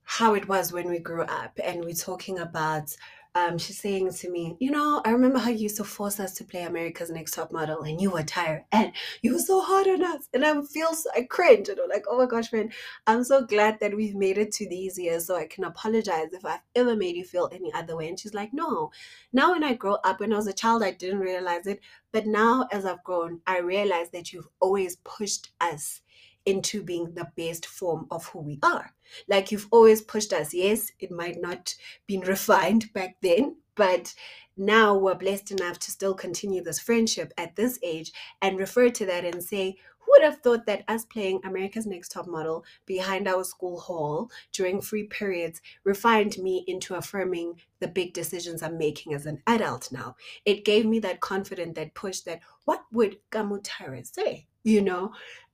[0.05, 2.95] how it was when we grew up and we're talking about
[3.35, 6.35] um, she's saying to me, you know, I remember how you used to force us
[6.35, 9.87] to play America's Next Top Model, and you were tired, and you were so hard
[9.87, 12.71] on us, and I feel so, I cringe, you know, like, oh my gosh, friend,
[13.07, 16.45] I'm so glad that we've made it to these years, so I can apologize if
[16.45, 18.09] I've ever made you feel any other way.
[18.09, 18.91] And she's like, no.
[19.33, 21.81] Now, when I grow up, when I was a child, I didn't realize it,
[22.13, 26.03] but now as I've grown, I realize that you've always pushed us
[26.47, 28.93] into being the best form of who we are.
[29.29, 30.55] Like you've always pushed us.
[30.55, 31.75] Yes, it might not
[32.07, 34.15] been refined back then, but
[34.57, 39.07] now we're blessed enough to still continue this friendship at this age and refer to
[39.07, 43.27] that and say Who would have thought that us playing America's Next Top Model behind
[43.27, 49.15] our school hall during free periods refined me into affirming the big decisions I'm making
[49.15, 50.17] as an adult now?
[50.45, 54.47] It gave me that confidence, that push that what would Gamutara say?
[54.65, 55.13] You know?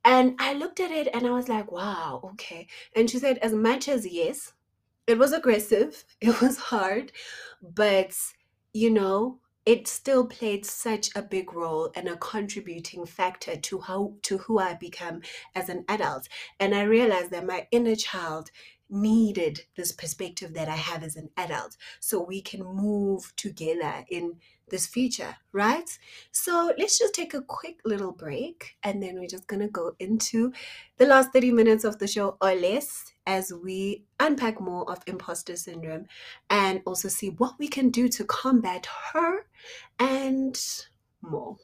[0.08, 2.66] And I looked at it and I was like, wow, okay.
[2.96, 4.54] And she said, as much as yes,
[5.06, 7.12] it was aggressive, it was hard,
[7.60, 8.16] but
[8.72, 14.14] you know, it still played such a big role and a contributing factor to how
[14.22, 15.20] to who I become
[15.54, 16.26] as an adult.
[16.58, 18.50] And I realized that my inner child
[18.88, 24.36] needed this perspective that I have as an adult so we can move together in
[24.70, 25.88] this future, right?
[26.30, 29.92] So let's just take a quick little break and then we're just going to go
[29.98, 30.52] into
[30.96, 35.56] the last 30 minutes of the show or less as we unpack more of imposter
[35.56, 36.06] syndrome
[36.50, 39.46] and also see what we can do to combat her
[39.98, 40.60] and
[41.22, 41.56] more.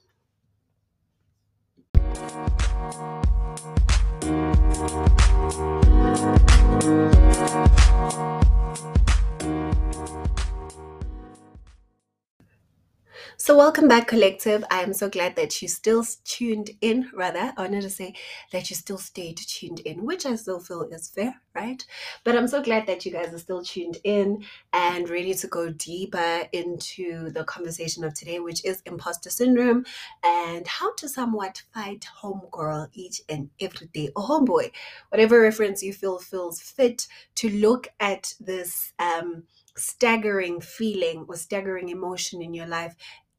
[13.36, 14.64] So, welcome back, collective.
[14.70, 17.10] I am so glad that you still tuned in.
[17.12, 18.14] Rather, I wanted to say
[18.52, 21.84] that you still stayed tuned in, which I still feel is fair, right?
[22.22, 25.70] But I'm so glad that you guys are still tuned in and ready to go
[25.70, 29.84] deeper into the conversation of today, which is imposter syndrome
[30.22, 34.70] and how to somewhat fight homegirl each and every day, or homeboy,
[35.08, 38.92] whatever reference you feel feels fit to look at this.
[39.00, 39.42] Um,
[39.76, 42.94] staggering feeling or staggering emotion in your life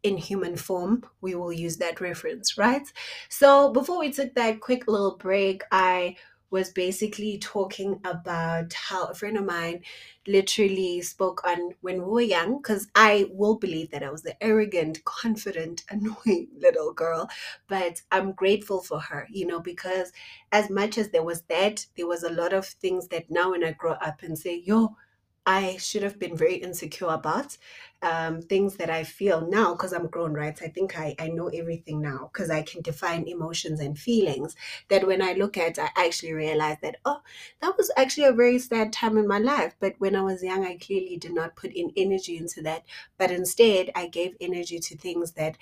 [0.06, 2.88] in human form, we will use that reference, right?
[3.28, 6.16] So before we took that quick little break, I
[6.52, 9.82] was basically talking about how a friend of mine
[10.28, 14.42] literally spoke on when we were young, because I will believe that I was the
[14.44, 17.28] arrogant, confident, annoying little girl.
[17.68, 20.12] But I'm grateful for her, you know, because
[20.52, 23.64] as much as there was that, there was a lot of things that now when
[23.64, 24.96] I grow up and say, yo,
[25.46, 27.58] I should have been very insecure about
[28.02, 30.60] um, things that I feel now because I'm grown, right?
[30.62, 34.56] I think I, I know everything now because I can define emotions and feelings
[34.90, 37.22] that when I look at, I actually realize that, oh,
[37.62, 39.76] that was actually a very sad time in my life.
[39.80, 42.84] But when I was young, I clearly did not put in energy into that.
[43.18, 45.58] But instead, I gave energy to things that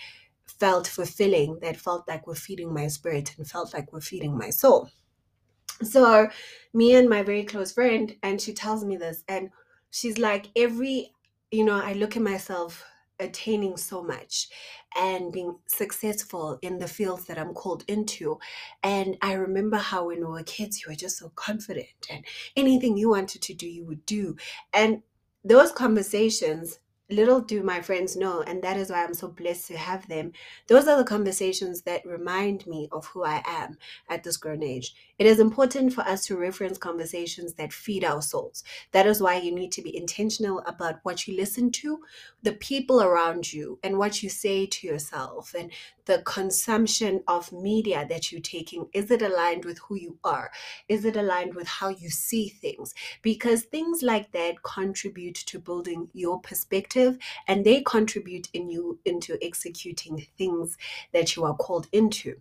[0.46, 4.50] felt fulfilling, that felt like were feeding my spirit and felt like were feeding my
[4.50, 4.90] soul.
[5.82, 6.30] So,
[6.74, 9.50] me and my very close friend, and she tells me this, and
[9.94, 11.14] she's like every
[11.52, 12.84] you know i look at myself
[13.20, 14.50] attaining so much
[14.98, 18.40] and being successful in the fields that I'm called into.
[18.82, 22.26] And I remember how when we were kids, you were just so confident and
[22.56, 24.36] anything you wanted to do, you would do.
[24.74, 25.04] And
[25.44, 29.78] those conversations little do my friends know, and that is why I'm so blessed to
[29.78, 30.32] have them.
[30.68, 33.78] Those are the conversations that remind me of who I am
[34.10, 34.96] at this grown age.
[35.20, 38.64] It is important for us to reference conversations that feed our souls.
[38.92, 42.00] That is why you need to be intentional about what you listen to,
[42.42, 45.72] the people around you, and what you say to yourself, and
[46.06, 48.88] the consumption of media that you're taking.
[48.94, 50.52] Is it aligned with who you are?
[50.88, 52.94] Is it aligned with how you see things?
[53.22, 59.38] Because things like that contribute to building your perspective and they contribute in you into
[59.42, 60.78] executing things
[61.14, 62.36] that you are called into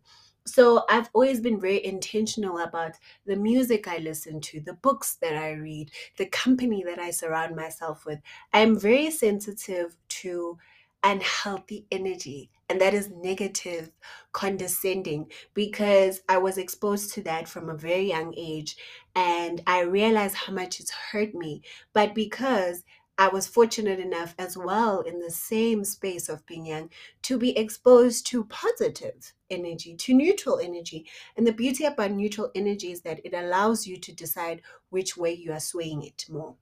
[0.44, 2.92] so I've always been very intentional about
[3.26, 7.54] the music I listen to, the books that I read, the company that I surround
[7.54, 8.20] myself with.
[8.52, 10.58] I'm very sensitive to
[11.02, 13.90] unhealthy energy, and that is negative,
[14.32, 18.76] condescending, because I was exposed to that from a very young age,
[19.14, 21.62] and I realized how much it's hurt me.
[21.92, 22.84] But because
[23.18, 26.88] I was fortunate enough as well in the same space of being young
[27.22, 31.06] to be exposed to positive energy, to neutral energy.
[31.36, 35.32] And the beauty about neutral energy is that it allows you to decide which way
[35.34, 36.56] you are swaying it more.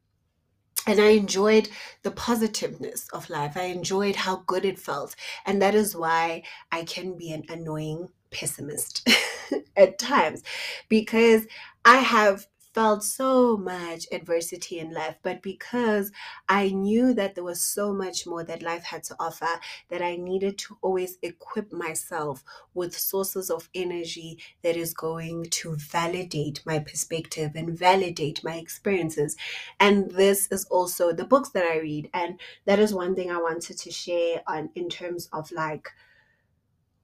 [0.87, 1.69] And I enjoyed
[2.03, 3.57] the positiveness of life.
[3.57, 5.15] I enjoyed how good it felt.
[5.47, 9.09] And that is why I can be an annoying pessimist
[9.77, 10.43] at times
[10.89, 11.47] because
[11.85, 12.47] I have
[12.81, 16.11] felt so much adversity in life, but because
[16.49, 20.17] I knew that there was so much more that life had to offer, that I
[20.17, 26.79] needed to always equip myself with sources of energy that is going to validate my
[26.79, 29.37] perspective and validate my experiences.
[29.79, 32.09] And this is also the books that I read.
[32.15, 35.89] And that is one thing I wanted to share on in terms of like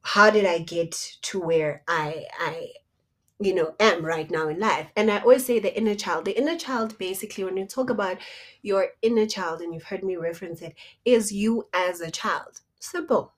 [0.00, 2.68] how did I get to where I I
[3.38, 4.88] you know am right now in life.
[4.96, 6.24] And i always say the inner child.
[6.24, 8.18] The inner child basically when you talk about
[8.62, 10.74] your inner child and you've heard me reference it
[11.04, 12.60] is you as a child.
[12.80, 13.32] Simple.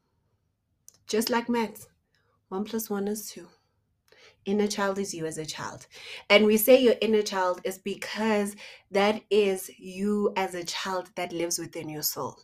[1.07, 1.89] Just like maths.
[2.49, 3.49] One plus one is two.
[4.45, 5.87] Inner child is you as a child.
[6.31, 8.57] And we say your inner child is because
[8.91, 12.41] that is you as a child that lives within your soul.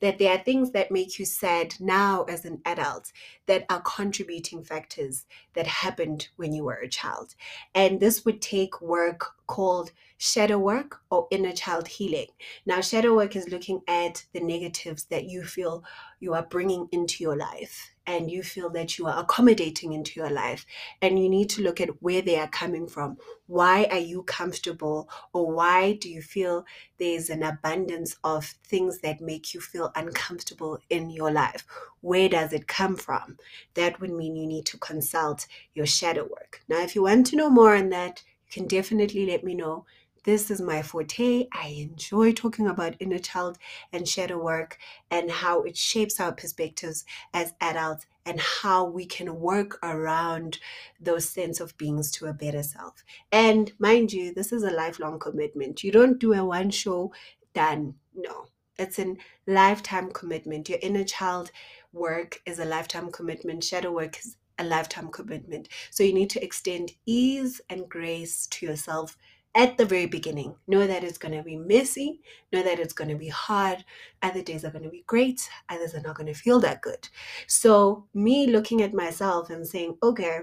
[0.00, 3.12] That there are things that make you sad now as an adult
[3.46, 7.34] that are contributing factors that happened when you were a child.
[7.74, 12.26] And this would take work called shadow work or inner child healing.
[12.66, 15.84] Now, shadow work is looking at the negatives that you feel
[16.18, 20.30] you are bringing into your life and you feel that you are accommodating into your
[20.30, 20.66] life
[21.02, 23.16] and you need to look at where they are coming from
[23.48, 26.64] why are you comfortable or why do you feel
[26.98, 31.66] there's an abundance of things that make you feel uncomfortable in your life?
[32.02, 33.38] Where does it come from?
[33.72, 36.60] That would mean you need to consult your shadow work.
[36.68, 39.86] Now if you want to know more on that you can definitely let me know.
[40.24, 41.46] This is my forte.
[41.52, 43.56] I enjoy talking about inner child
[43.94, 44.76] and shadow work
[45.10, 50.58] and how it shapes our perspectives as adults and how we can work around
[51.00, 53.02] those sense of beings to a better self.
[53.32, 55.82] And mind you, this is a lifelong commitment.
[55.82, 57.10] You don't do a one show
[57.54, 57.94] done.
[58.14, 58.44] No.
[58.78, 59.16] It's a
[59.46, 60.68] lifetime commitment.
[60.68, 61.50] Your inner child
[61.92, 63.64] work is a lifetime commitment.
[63.64, 65.68] Shadow work is a lifetime commitment.
[65.90, 69.16] So you need to extend ease and grace to yourself
[69.58, 70.54] at the very beginning.
[70.68, 72.20] Know that it's going to be messy,
[72.52, 73.84] know that it's going to be hard.
[74.22, 77.08] Other days are going to be great, others are not going to feel that good.
[77.48, 80.38] So, me looking at myself and saying, okay,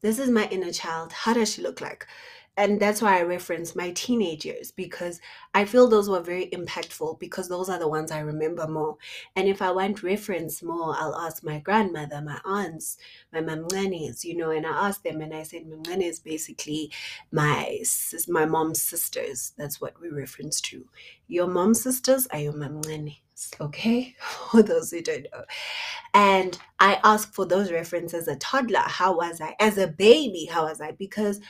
[0.00, 1.12] this is my inner child.
[1.12, 2.06] How does she look like?
[2.58, 5.20] And that's why I reference my teenage years because
[5.54, 8.96] I feel those were very impactful because those are the ones I remember more.
[9.36, 12.98] And if I want reference more, I'll ask my grandmother, my aunts,
[13.32, 16.90] my mamganis, you know, and I asked them and I said mamgani is basically
[17.30, 17.78] my
[18.26, 19.52] my mom's sisters.
[19.56, 20.84] That's what we reference to.
[21.28, 23.18] Your mom's sisters are your mamgani.
[23.60, 24.16] Okay,
[24.50, 25.44] for those who don't know.
[26.12, 28.80] And I ask for those references as a toddler.
[28.80, 29.54] How was I?
[29.60, 30.90] As a baby, how was I?
[30.90, 31.40] Because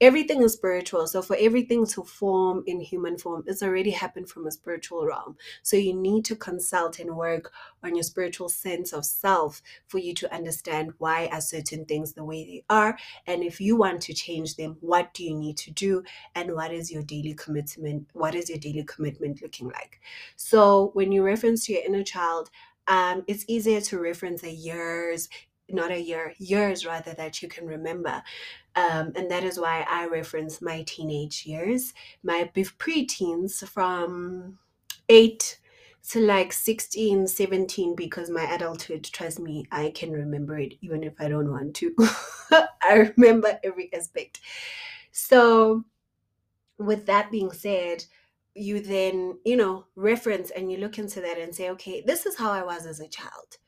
[0.00, 1.06] everything is spiritual.
[1.06, 5.36] So for everything to form in human form, it's already happened from a spiritual realm.
[5.62, 10.12] So you need to consult and work on your spiritual sense of self for you
[10.14, 12.98] to understand why are certain things the way they are.
[13.26, 16.02] And if you want to change them, what do you need to do?
[16.34, 18.08] And what is your daily commitment?
[18.12, 20.00] What is your daily commitment looking like?
[20.36, 22.50] So when you reference to your inner child,
[22.88, 25.28] um, it's easier to reference a years
[25.68, 28.22] not a year, years rather, that you can remember.
[28.76, 34.58] Um, and that is why I reference my teenage years, my preteens from
[35.08, 35.58] eight
[36.10, 41.14] to like 16, 17, because my adulthood, trust me, I can remember it even if
[41.18, 41.94] I don't want to.
[42.82, 44.40] I remember every aspect.
[45.10, 45.84] So,
[46.78, 48.04] with that being said,
[48.54, 52.36] you then, you know, reference and you look into that and say, okay, this is
[52.36, 53.58] how I was as a child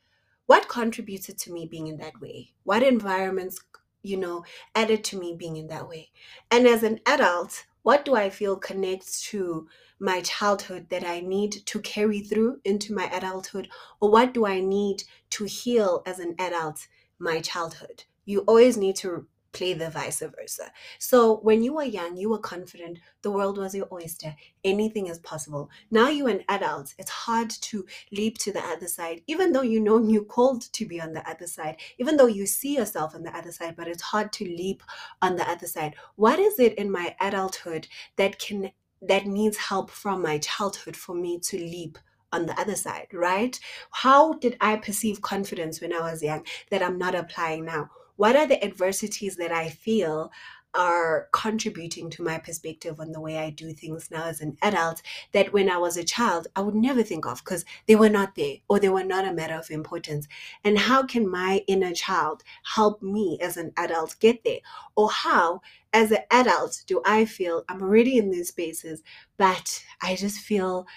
[0.49, 2.55] what contributed to me being in that way?
[2.63, 3.61] What environments,
[4.03, 4.43] you know,
[4.75, 6.11] added to me being in that way?
[6.51, 9.67] And as an adult, what do I feel connects to
[9.99, 13.69] my childhood that I need to carry through into my adulthood?
[13.99, 16.87] Or what do I need to heal as an adult
[17.19, 18.03] my childhood?
[18.25, 20.71] You always need to the vice versa.
[20.99, 25.19] So when you were young, you were confident, the world was your oyster, anything is
[25.19, 25.69] possible.
[25.91, 29.79] Now you're an adult, it's hard to leap to the other side, even though you
[29.79, 33.23] know you're called to be on the other side, even though you see yourself on
[33.23, 34.83] the other side, but it's hard to leap
[35.21, 35.95] on the other side.
[36.15, 38.71] What is it in my adulthood that can
[39.01, 41.97] that needs help from my childhood for me to leap
[42.31, 43.57] on the other side, right?
[43.91, 47.89] How did I perceive confidence when I was young that I'm not applying now?
[48.19, 50.29] What are the adversities that I feel
[50.73, 55.01] are contributing to my perspective on the way I do things now as an adult
[55.31, 58.35] that when I was a child I would never think of because they were not
[58.35, 60.27] there or they were not a matter of importance.
[60.65, 62.43] And how can my inner child
[62.75, 64.59] help me as an adult get there?
[64.97, 65.61] Or how,
[65.93, 69.01] as an adult, do I feel I'm already in these spaces,
[69.37, 70.87] but I just feel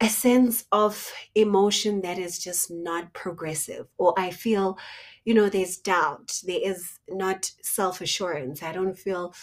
[0.00, 4.78] a sense of emotion that is just not progressive, or I feel
[5.24, 8.62] you know, there's doubt, there is not self assurance.
[8.62, 9.34] I don't feel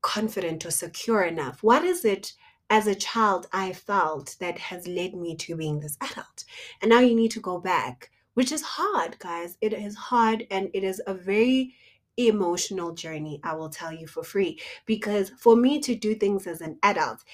[0.00, 1.62] confident or secure enough.
[1.62, 2.32] What is it
[2.68, 6.44] as a child I felt that has led me to being this adult?
[6.80, 9.56] And now you need to go back, which is hard, guys.
[9.60, 11.74] It is hard and it is a very
[12.18, 14.60] emotional journey, I will tell you for free.
[14.86, 17.24] Because for me to do things as an adult,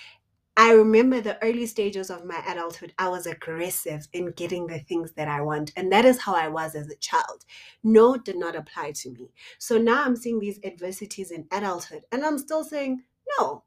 [0.60, 5.12] I remember the early stages of my adulthood, I was aggressive in getting the things
[5.12, 5.70] that I want.
[5.76, 7.44] And that is how I was as a child.
[7.84, 9.30] No did not apply to me.
[9.60, 13.04] So now I'm seeing these adversities in adulthood, and I'm still saying
[13.38, 13.62] no.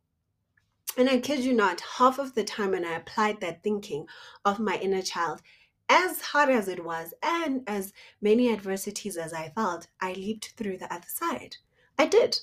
[0.97, 4.05] And I kid you not, half of the time when I applied that thinking
[4.43, 5.41] of my inner child,
[5.87, 10.79] as hard as it was, and as many adversities as I felt, I leaped through
[10.79, 11.55] the other side.
[11.97, 12.37] I did.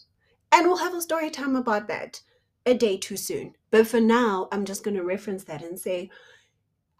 [0.50, 2.22] And we'll have a story time about that
[2.68, 3.54] a day too soon.
[3.70, 6.10] But for now, I'm just going to reference that and say,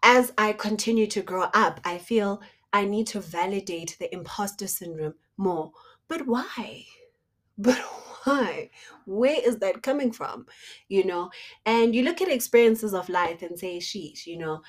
[0.03, 2.41] as I continue to grow up, I feel
[2.71, 5.71] I need to validate the imposter syndrome more.
[6.07, 6.85] But why?
[7.61, 7.77] But
[8.23, 8.69] why?
[9.05, 10.45] Where is that coming from?
[10.87, 11.29] You know,
[11.65, 14.61] and you look at experiences of life and say, sheesh, you know,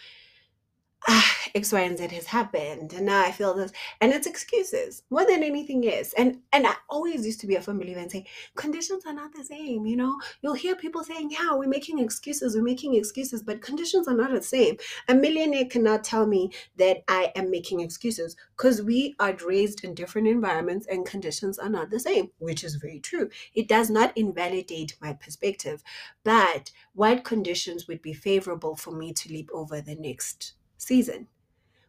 [1.08, 5.02] ah, X, Y, and Z has happened, and now I feel this, and it's excuses
[5.10, 6.12] more than anything is.
[6.14, 8.26] And and I always used to be a firm believer and say
[8.56, 9.86] conditions are not the same.
[9.86, 14.08] You know, you'll hear people saying, "Yeah, we're making excuses, we're making excuses," but conditions
[14.08, 14.76] are not the same.
[15.08, 19.94] A millionaire cannot tell me that I am making excuses because we are raised in
[19.94, 23.30] different environments and conditions are not the same, which is very true.
[23.54, 25.82] It does not invalidate my perspective,
[26.24, 31.28] but what conditions would be favorable for me to leap over the next season?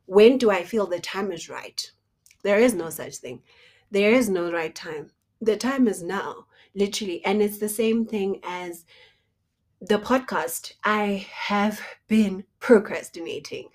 [0.05, 1.91] When do I feel the time is right?
[2.43, 3.41] There is no such thing.
[3.89, 5.11] There is no right time.
[5.39, 7.23] The time is now, literally.
[7.25, 8.85] And it's the same thing as
[9.79, 10.73] the podcast.
[10.83, 13.69] I have been procrastinating.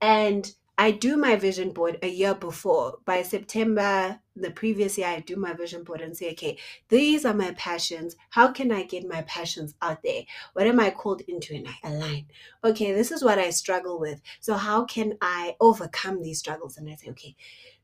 [0.00, 2.98] And I do my vision board a year before.
[3.04, 6.58] By September the previous year, I do my vision board and say, okay,
[6.90, 8.14] these are my passions.
[8.28, 10.24] How can I get my passions out there?
[10.52, 12.26] What am I called into and I align?
[12.62, 14.20] Okay, this is what I struggle with.
[14.40, 16.76] So how can I overcome these struggles?
[16.76, 17.36] And I say, okay,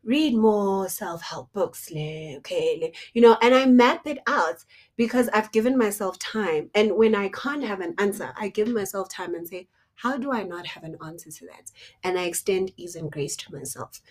[0.05, 1.89] read more self-help books.
[1.91, 4.65] Okay, you know, and I map it out
[4.97, 6.69] because I've given myself time.
[6.75, 9.69] And when I can't have an answer, I give myself time and say,
[10.03, 11.71] how do I not have an answer to that?
[12.03, 14.03] And I extend ease and grace to myself.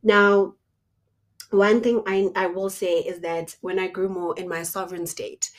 [0.00, 0.54] Now,
[1.50, 5.08] one thing I, I will say is that when I grew more in my sovereign
[5.08, 5.50] state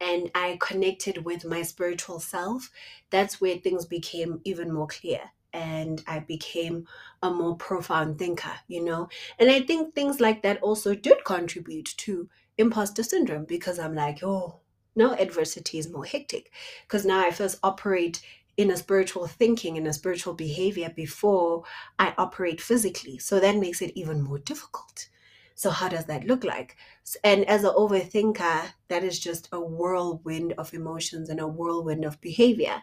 [0.00, 2.70] and I connected with my spiritual self,
[3.10, 5.20] that's where things became even more clear
[5.52, 6.86] and I became
[7.20, 9.08] a more profound thinker, you know?
[9.40, 14.22] And I think things like that also did contribute to imposter syndrome because I'm like,
[14.22, 14.60] oh,
[14.94, 16.52] no, adversity is more hectic
[16.86, 18.20] because now I first operate
[18.60, 21.64] in a spiritual thinking in a spiritual behavior before
[21.98, 23.18] I operate physically.
[23.18, 25.08] So that makes it even more difficult.
[25.54, 26.76] So how does that look like?
[27.24, 32.20] And as an overthinker, that is just a whirlwind of emotions and a whirlwind of
[32.20, 32.82] behavior.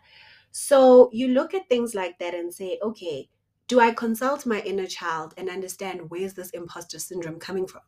[0.51, 3.29] So you look at things like that and say, okay,
[3.67, 7.81] do I consult my inner child and understand where's this imposter syndrome coming from?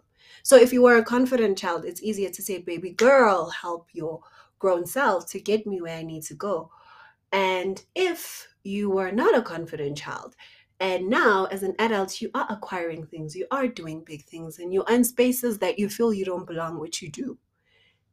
[0.44, 4.22] So if you were a confident child, it's easier to say, baby girl, help your
[4.60, 6.70] grown self to get me where I need to go.
[7.32, 10.36] And if you were not a confident child,
[10.80, 14.74] and now as an adult, you are acquiring things, you are doing big things, and
[14.74, 17.38] you're in spaces that you feel you don't belong, which you do.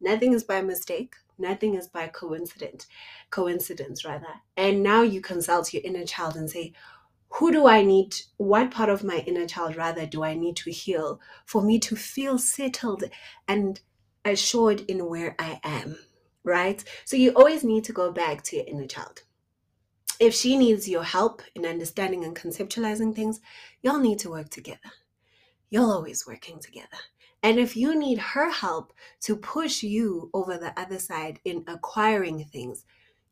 [0.00, 2.86] Nothing is by mistake, nothing is by coincidence,
[3.30, 4.26] coincidence rather.
[4.56, 6.72] And now you consult your inner child and say,
[7.30, 10.70] who do I need, what part of my inner child rather do I need to
[10.70, 13.04] heal for me to feel settled
[13.48, 13.80] and
[14.24, 15.98] assured in where I am?
[16.46, 16.82] Right?
[17.04, 19.22] So you always need to go back to your inner child.
[20.18, 23.40] If she needs your help in understanding and conceptualizing things,
[23.82, 24.90] y'all need to work together.
[25.68, 26.96] You're always working together.
[27.42, 32.44] And if you need her help to push you over the other side in acquiring
[32.44, 32.84] things,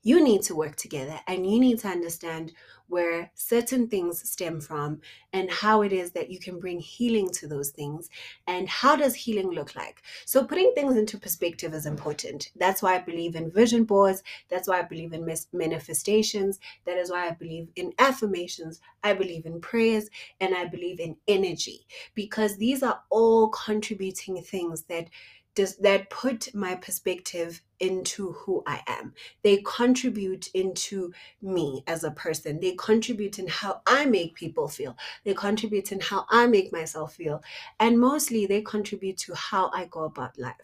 [0.05, 2.53] you need to work together and you need to understand
[2.87, 5.01] where certain things stem from
[5.33, 8.11] and how it is that you can bring healing to those things
[8.47, 10.03] and how does healing look like.
[10.27, 12.51] So putting things into perspective is important.
[12.55, 14.23] That's why i believe in vision boards.
[14.51, 16.61] That's why i believe in manifestations.
[16.85, 18.81] That is why i believe in affirmations.
[19.03, 24.83] I believe in prayers and i believe in energy because these are all contributing things
[24.85, 25.09] that
[25.55, 29.15] does that put my perspective into who I am.
[29.43, 31.13] They contribute into
[31.43, 32.61] me as a person.
[32.61, 34.97] They contribute in how I make people feel.
[35.25, 37.43] They contribute in how I make myself feel.
[37.81, 40.55] And mostly they contribute to how I go about life.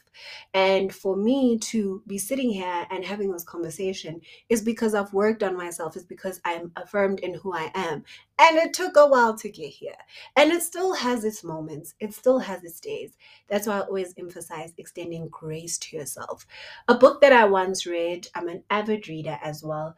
[0.54, 5.42] And for me to be sitting here and having this conversation is because I've worked
[5.42, 8.04] on myself, is because I'm affirmed in who I am.
[8.38, 9.96] And it took a while to get here.
[10.34, 13.12] And it still has its moments, it still has its days.
[13.48, 16.46] That's why I always emphasize extending grace to yourself.
[16.88, 19.96] A book that I once read, I'm an avid reader as well.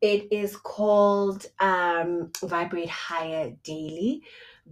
[0.00, 4.22] It is called um, Vibrate Higher Daily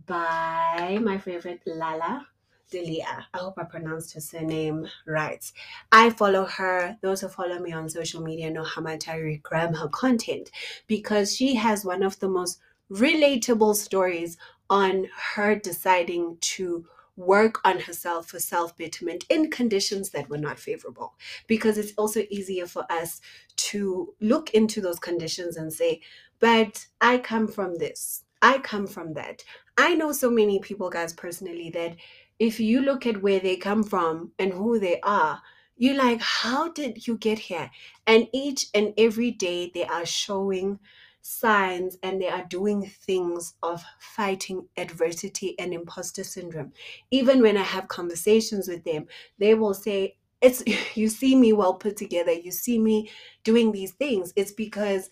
[0.07, 2.23] by my favorite Lalah
[2.71, 3.27] Delia.
[3.35, 5.45] I hope I pronounced her surname right.
[5.91, 6.97] I follow her.
[7.03, 10.51] Those who follow me on social media know how much I regram her content
[10.87, 12.61] because she has one of the most
[12.91, 14.37] relatable stories
[14.71, 20.59] on her deciding to work on herself for self betterment in conditions that were not
[20.59, 21.15] favorable.
[21.47, 23.21] Because it's also easier for us
[23.57, 26.01] to look into those conditions and say,
[26.41, 29.45] but I come from this, I come from that.
[29.77, 31.97] I know so many people, guys, personally, that
[32.39, 35.41] if you look at where they come from and who they are,
[35.77, 37.71] you're like, how did you get here?
[38.07, 40.79] And each and every day they are showing
[41.23, 46.73] signs and they are doing things of fighting adversity and imposter syndrome.
[47.11, 49.07] Even when I have conversations with them,
[49.39, 50.63] they will say, It's
[50.97, 53.11] you see me well put together, you see me
[53.45, 54.33] doing these things.
[54.37, 55.09] It's because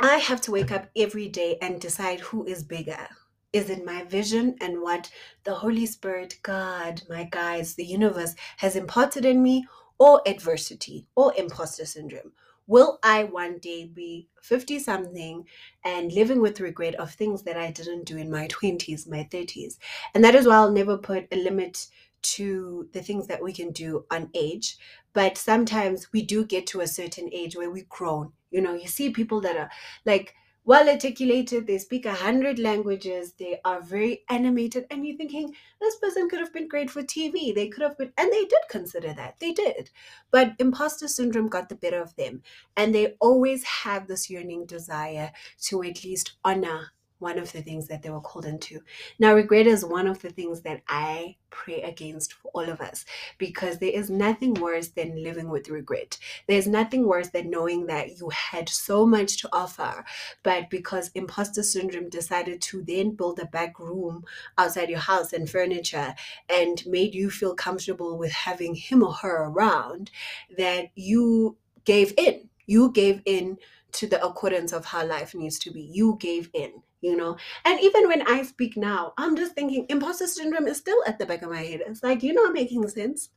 [0.00, 3.08] I have to wake up every day and decide who is bigger.
[3.52, 5.10] Is it my vision and what
[5.42, 9.66] the Holy Spirit, God, my guides, the universe has imparted in me,
[9.98, 12.32] or adversity or imposter syndrome?
[12.70, 15.44] Will I one day be 50 something
[15.84, 19.76] and living with regret of things that I didn't do in my 20s, my 30s?
[20.14, 21.88] And that is why I'll never put a limit
[22.22, 24.78] to the things that we can do on age.
[25.12, 28.34] But sometimes we do get to a certain age where we've grown.
[28.52, 29.70] You know, you see people that are
[30.06, 30.36] like
[30.70, 35.96] well articulated, they speak a hundred languages, they are very animated, and you're thinking, this
[35.96, 37.52] person could have been great for TV.
[37.52, 39.40] They could have been, and they did consider that.
[39.40, 39.90] They did.
[40.30, 42.42] But imposter syndrome got the better of them.
[42.76, 47.86] And they always have this yearning desire to at least honor one of the things
[47.88, 48.80] that they were called into.
[49.18, 53.04] Now, regret is one of the things that I pray against for all of us
[53.38, 56.18] because there is nothing worse than living with regret.
[56.46, 60.04] There's nothing worse than knowing that you had so much to offer,
[60.42, 64.24] but because imposter syndrome decided to then build a back room
[64.56, 66.14] outside your house and furniture
[66.48, 70.10] and made you feel comfortable with having him or her around,
[70.56, 72.48] that you gave in.
[72.66, 73.58] You gave in
[73.92, 75.82] to the accordance of how life needs to be.
[75.82, 77.36] You gave in you know?
[77.64, 81.26] And even when i speak now i'm just thinking imposter syndrome is still at the
[81.26, 81.82] back of my head.
[81.86, 83.30] It's like you're not making sense.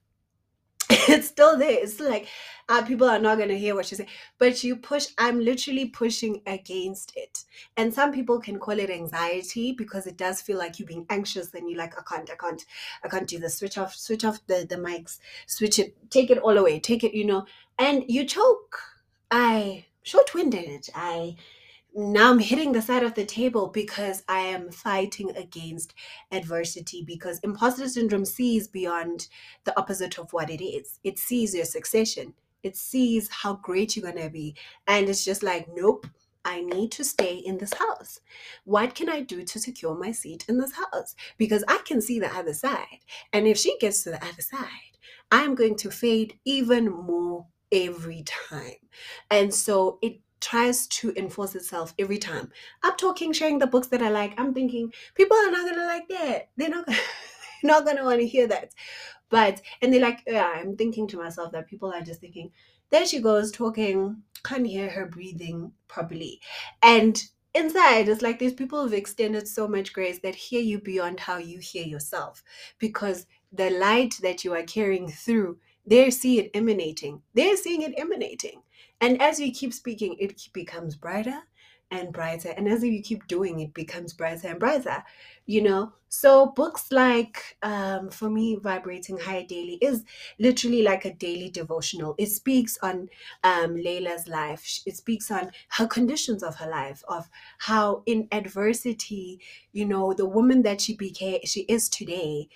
[0.89, 1.83] It's still there.
[1.83, 2.27] It's like
[2.69, 4.07] uh, people are not going to hear what you say
[4.37, 7.43] but you push i'm literally pushing against it.
[7.77, 11.53] And some people can call it anxiety because it does feel like you're being anxious
[11.53, 12.65] and you're like i can't i can't
[13.03, 13.57] i can't do this.
[13.57, 15.19] Switch off switch off the the mics.
[15.47, 16.79] Switch it take it all away.
[16.79, 17.45] Take it you know?
[17.77, 18.79] And you choke.
[19.31, 20.89] I short-winded.
[20.93, 21.35] I
[21.95, 25.93] now I'm hitting the side of the table because I am fighting against
[26.31, 29.27] adversity because imposter syndrome sees beyond
[29.63, 30.99] the opposite of what it is.
[31.03, 32.33] It sees your succession.
[32.63, 34.55] It sees how great you're going to be.
[34.87, 36.07] And it's just like, nope,
[36.45, 38.19] I need to stay in this house.
[38.63, 41.15] What can I do to secure my seat in this house?
[41.37, 42.99] Because I can see the other side.
[43.31, 44.67] And if she gets to the other side,
[45.31, 48.77] I'm going to fade even more every time.
[49.29, 52.51] And so it tries to enforce itself every time.
[52.83, 54.33] I'm talking, sharing the books that I like.
[54.37, 56.49] I'm thinking people are not gonna like that.
[56.57, 56.99] They're not gonna,
[57.63, 58.73] not gonna want to hear that.
[59.29, 62.51] But and they're like, yeah, I'm thinking to myself that people are just thinking,
[62.89, 66.41] there she goes talking, can't hear her breathing properly.
[66.81, 67.23] And
[67.55, 71.37] inside it's like these people have extended so much grace that hear you beyond how
[71.37, 72.43] you hear yourself
[72.79, 77.93] because the light that you are carrying through they see it emanating they're seeing it
[77.97, 78.63] emanating
[79.03, 81.41] and as you keep speaking, it becomes brighter
[81.91, 82.53] and brighter.
[82.55, 85.03] And as you keep doing, it becomes brighter and brighter,
[85.45, 85.91] you know?
[86.07, 90.05] So, books like, um, for me, Vibrating High Daily is
[90.39, 92.15] literally like a daily devotional.
[92.17, 93.09] It speaks on
[93.43, 97.27] um, Layla's life, it speaks on her conditions of her life, of
[97.57, 99.41] how in adversity,
[99.73, 102.47] you know, the woman that she became, she is today,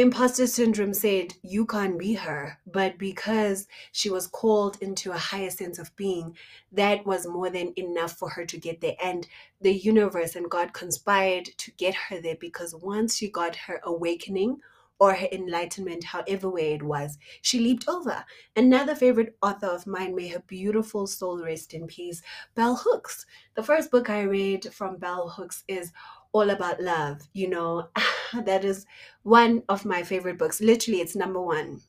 [0.00, 5.50] imposter syndrome said you can't be her but because she was called into a higher
[5.50, 6.34] sense of being
[6.72, 9.26] that was more than enough for her to get there and
[9.60, 14.56] the universe and god conspired to get her there because once she got her awakening
[15.00, 18.22] or her enlightenment, however way it was, she leaped over.
[18.54, 22.20] Another favorite author of mine, may her beautiful soul rest in peace,
[22.54, 23.24] Bell Hooks.
[23.54, 25.90] The first book I read from Bell Hooks is
[26.32, 27.22] all about love.
[27.32, 27.88] You know,
[28.44, 28.86] that is
[29.22, 30.60] one of my favorite books.
[30.60, 31.82] Literally, it's number one.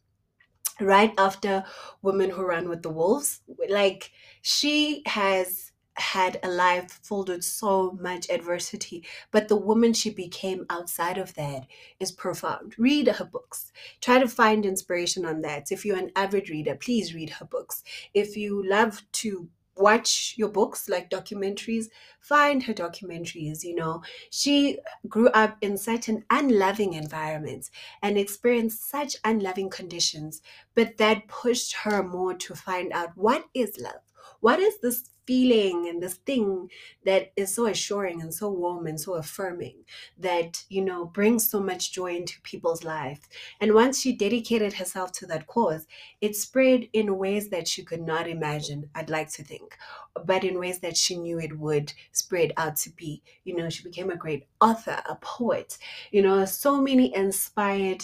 [0.79, 1.63] Right after
[2.01, 3.41] Women Who Run with the Wolves.
[3.69, 4.11] Like,
[4.41, 10.65] she has had a life filled with so much adversity, but the woman she became
[10.69, 11.67] outside of that
[11.99, 12.73] is profound.
[12.77, 13.71] Read her books.
[13.99, 15.71] Try to find inspiration on that.
[15.71, 17.83] If you're an avid reader, please read her books.
[18.13, 21.85] If you love to watch your books like documentaries
[22.19, 24.01] find her documentaries you know.
[24.29, 27.69] She grew up in such an unloving environment
[28.01, 30.41] and experienced such unloving conditions
[30.75, 34.01] but that pushed her more to find out what is love
[34.41, 36.69] what is this feeling and this thing
[37.05, 39.85] that is so assuring and so warm and so affirming
[40.17, 43.21] that you know brings so much joy into people's lives
[43.59, 45.87] and once she dedicated herself to that cause
[46.21, 49.77] it spread in ways that she could not imagine i'd like to think
[50.25, 53.23] but in ways that she knew it would spread out to be.
[53.43, 55.77] You know she became a great author a poet
[56.11, 58.03] you know so many inspired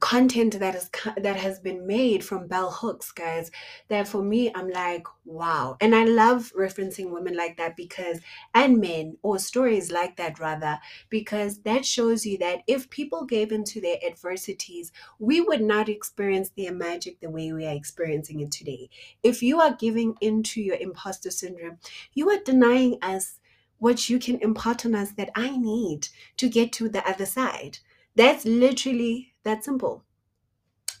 [0.00, 3.50] content that is that has been made from bell hooks guys.
[3.88, 5.76] That for me i'm like wow.
[5.80, 8.20] And i love referencing women like that because
[8.54, 13.52] and men or stories like that rather because that shows you that if people gave
[13.52, 18.50] into their adversities we would not experience their magic the way we are experiencing it
[18.50, 18.88] today.
[19.22, 21.78] If you are giving into your imposter syndrome
[22.12, 23.38] you are denying us
[23.78, 27.78] what you can impart on us that i need to get to the other side.
[28.16, 30.04] That's literally that simple.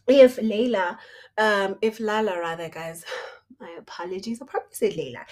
[0.06, 0.98] If Layla,
[1.38, 3.04] um, if Lalah rather, guys,
[3.60, 5.24] my apologies, I probably said Layla.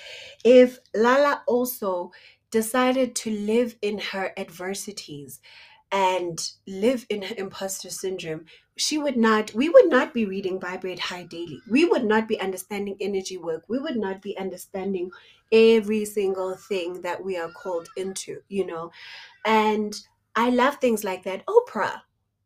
[0.44, 2.12] If Lalah also
[2.50, 5.40] decided to live in her adversities
[5.90, 8.44] and live in her imposter syndrome,
[8.76, 11.60] she would not, we would not be reading Vibrate High daily.
[11.68, 13.64] We would not be understanding energy work.
[13.68, 15.10] We would not be understanding
[15.50, 18.92] every single thing that we are called into, you know.
[19.44, 19.98] And
[20.36, 21.44] I love things like that.
[21.46, 22.02] Oprah,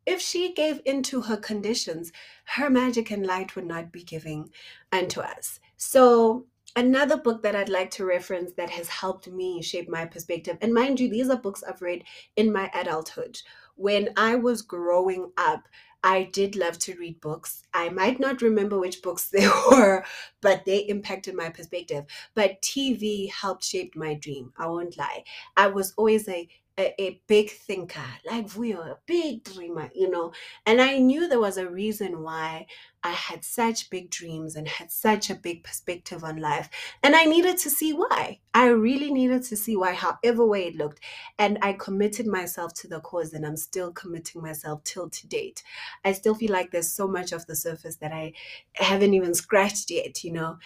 [0.06, 2.12] if she gave into her conditions,
[2.44, 4.50] her magic and light would not be giving
[4.90, 5.60] unto us.
[5.76, 10.58] So, another book that I'd like to reference that has helped me shape my perspective,
[10.60, 12.04] and mind you, these are books I've read
[12.36, 13.40] in my adulthood.
[13.76, 15.68] When I was growing up,
[16.04, 17.62] I did love to read books.
[17.72, 20.04] I might not remember which books they were,
[20.40, 22.04] but they impacted my perspective.
[22.34, 24.52] But TV helped shape my dream.
[24.56, 25.24] I won't lie.
[25.56, 26.48] I was always a
[26.78, 30.32] a, a big thinker, like we are a big dreamer, you know.
[30.66, 32.66] And I knew there was a reason why
[33.04, 36.70] I had such big dreams and had such a big perspective on life.
[37.02, 38.40] And I needed to see why.
[38.54, 41.00] I really needed to see why, however way it looked.
[41.38, 45.62] And I committed myself to the cause, and I'm still committing myself till to date.
[46.04, 48.32] I still feel like there's so much of the surface that I
[48.74, 50.58] haven't even scratched yet, you know.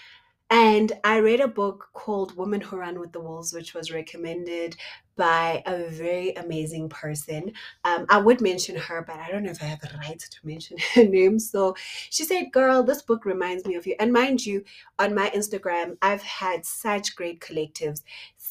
[0.48, 4.76] And I read a book called Women Who Run with the Wolves, which was recommended
[5.16, 7.52] by a very amazing person.
[7.84, 10.46] Um, I would mention her, but I don't know if I have the right to
[10.46, 11.38] mention her name.
[11.38, 11.74] So
[12.10, 13.96] she said, Girl, this book reminds me of you.
[13.98, 14.62] And mind you,
[14.98, 18.02] on my Instagram, I've had such great collectives,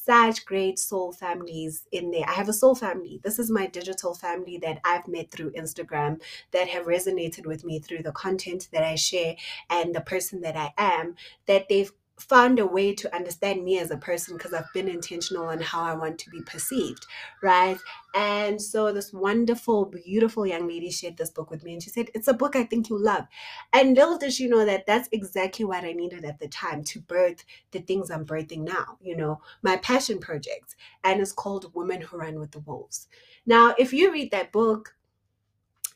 [0.05, 2.25] such great soul families in there.
[2.27, 3.19] I have a soul family.
[3.23, 7.79] This is my digital family that I've met through Instagram that have resonated with me
[7.79, 9.35] through the content that I share
[9.69, 11.15] and the person that I am,
[11.47, 15.47] that they've found a way to understand me as a person because I've been intentional
[15.47, 17.05] on how I want to be perceived,
[17.43, 17.77] right?
[18.15, 22.09] And so this wonderful, beautiful young lady shared this book with me, and she said,
[22.13, 23.25] It's a book I think you love.
[23.73, 27.01] And little does she know that that's exactly what I needed at the time to
[27.01, 30.75] birth the things I'm birthing now, you know, my passion projects.
[31.03, 33.07] And it's called Women Who Run with the Wolves.
[33.45, 34.95] Now, if you read that book,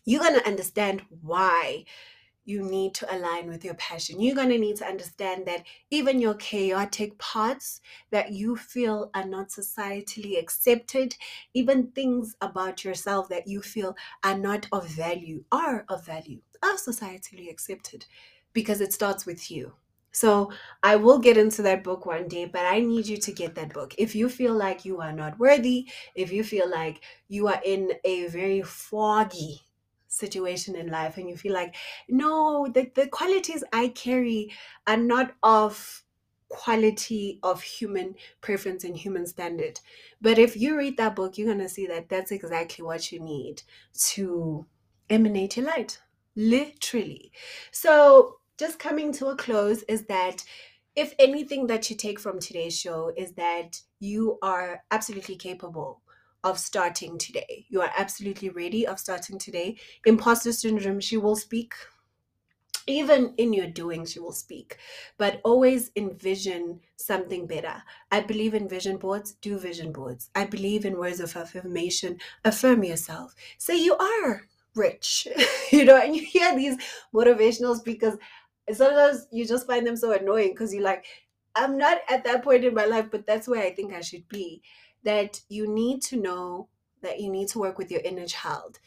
[0.05, 1.85] you're going to understand why
[2.49, 4.19] you need to align with your passion.
[4.19, 7.79] You're going to need to understand that even your chaotic parts
[8.09, 11.15] that you feel are not societally accepted,
[11.53, 16.75] even things about yourself that you feel are not of value, are of value, are
[16.75, 18.05] societally accepted
[18.51, 19.73] because it starts with you.
[20.11, 23.53] So I will get into that book one day, but I need you to get
[23.55, 23.93] that book.
[23.99, 27.93] If you feel like you are not worthy, if you feel like you are in
[28.03, 29.61] a very foggy
[30.19, 31.75] situation in life and you feel like
[32.07, 34.51] no the, the qualities i carry
[34.85, 36.03] are not of
[36.49, 39.79] quality of human preference and human standard.
[40.19, 43.19] But if you read that book you're going to see that that's exactly what you
[43.19, 43.61] need
[44.09, 44.65] to
[45.09, 45.99] emanate your light
[46.35, 47.31] literally.
[47.71, 50.43] So just coming to a close is that
[50.95, 56.01] if anything that you take from today's show is that you are absolutely capable
[56.43, 57.65] of starting today.
[57.69, 59.77] You are absolutely ready of starting today.
[60.05, 61.73] Imposter syndrome, she will speak.
[62.87, 64.77] Even in your doing, she will speak.
[65.17, 67.83] But always envision something better.
[68.11, 70.29] I believe in vision boards, do vision boards.
[70.33, 73.35] I believe in words of affirmation, affirm yourself.
[73.59, 75.27] Say you are rich.
[75.71, 76.77] you know, and you hear these
[77.13, 78.17] motivational speakers.
[78.71, 81.05] Sometimes you just find them so annoying because you're like,
[81.55, 84.27] I'm not at that point in my life, but that's where I think I should
[84.29, 84.63] be
[85.03, 86.69] that you need to know
[87.01, 88.79] that you need to work with your inner child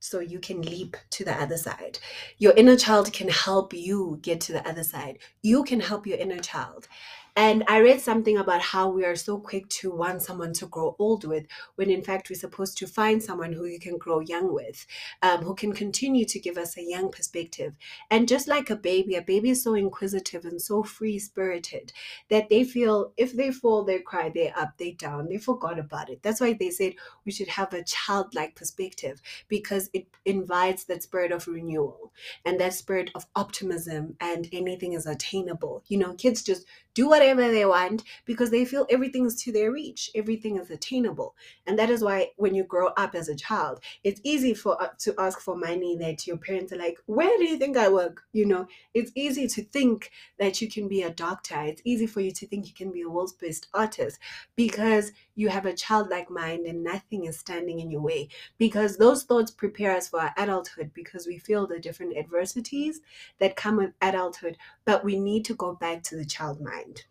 [0.00, 1.98] so you can leap to the other side.
[2.38, 5.18] Your inner child can help you get to the other side.
[5.42, 6.88] You can help your inner child.
[7.36, 10.96] And I read something about how we are so quick to want someone to grow
[10.98, 14.52] old with, when in fact we're supposed to find someone who you can grow young
[14.52, 14.86] with,
[15.22, 17.74] um, who can continue to give us a young perspective.
[18.10, 21.92] And just like a baby, a baby is so inquisitive and so free spirited
[22.28, 26.10] that they feel if they fall, they cry, they're up, they down, they forgot about
[26.10, 26.22] it.
[26.22, 31.32] That's why they said we should have a childlike perspective because it invites that spirit
[31.32, 32.12] of renewal
[32.44, 35.82] and that spirit of optimism and anything is attainable.
[35.88, 39.70] You know, kids just do whatever they want because they feel everything is to their
[39.72, 41.34] reach, everything is attainable.
[41.66, 44.90] And that is why when you grow up as a child, it's easy for uh,
[44.98, 48.24] to ask for money that your parents are like, "Where do you think I work?"
[48.32, 51.60] You know, it's easy to think that you can be a doctor.
[51.60, 54.18] It's easy for you to think you can be a world's best artist
[54.56, 58.28] because you have a childlike mind and nothing is standing in your way.
[58.58, 63.00] Because those thoughts prepare us for our adulthood because we feel the different adversities
[63.38, 67.04] that come with adulthood, but we need to go back to the child mind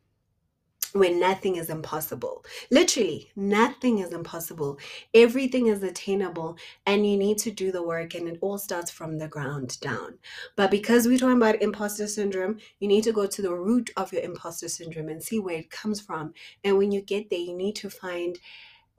[0.94, 2.44] when nothing is impossible.
[2.72, 4.80] Literally, nothing is impossible.
[5.14, 9.18] Everything is attainable, and you need to do the work, and it all starts from
[9.18, 10.18] the ground down.
[10.56, 14.12] But because we're talking about imposter syndrome, you need to go to the root of
[14.12, 16.34] your imposter syndrome and see where it comes from.
[16.64, 18.40] And when you get there, you need to find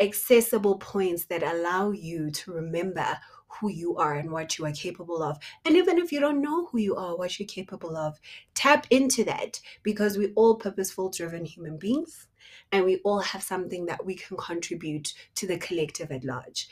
[0.01, 3.19] accessible points that allow you to remember
[3.59, 5.39] who you are and what you are capable of.
[5.65, 8.21] And even if you don't know who you are, what you're capable of,
[8.55, 12.29] tap into that because we're all purposeful driven human beings
[12.73, 16.69] and we all have something that we can contribute to the collective at large.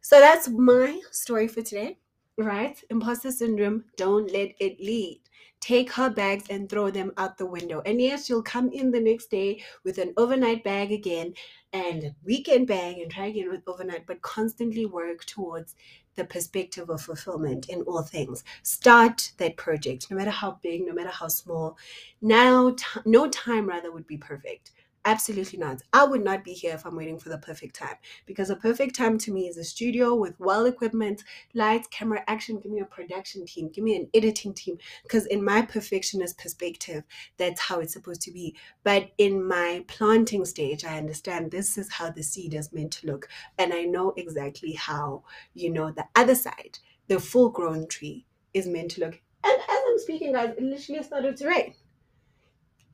[0.00, 1.98] So that's my story for today,
[2.36, 2.80] right?
[2.90, 5.20] Imposter syndrome, don't let it lead.
[5.60, 7.82] Take her bags and throw them out the window.
[7.86, 11.34] And yes, you'll come in the next day with an overnight bag again
[11.72, 15.76] and weekend bag and try again with overnight, but constantly work towards
[16.14, 18.44] the perspective of fulfillment in all things.
[18.62, 21.76] Start that project, no matter how big, no matter how small.
[22.20, 24.72] Now, t- no time rather would be perfect.
[25.04, 25.82] Absolutely not.
[25.92, 28.94] I would not be here if I'm waiting for the perfect time because a perfect
[28.94, 31.24] time to me is a studio with well equipment,
[31.54, 32.60] lights, camera, action.
[32.60, 37.02] Give me a production team, give me an editing team because in my perfectionist perspective,
[37.36, 38.54] that's how it's supposed to be.
[38.84, 43.08] But in my planting stage, I understand this is how the seed is meant to
[43.08, 43.28] look.
[43.58, 46.78] And I know exactly how, you know, the other side,
[47.08, 48.24] the full grown tree,
[48.54, 49.20] is meant to look.
[49.42, 51.74] And as I'm speaking, guys, it literally started to rain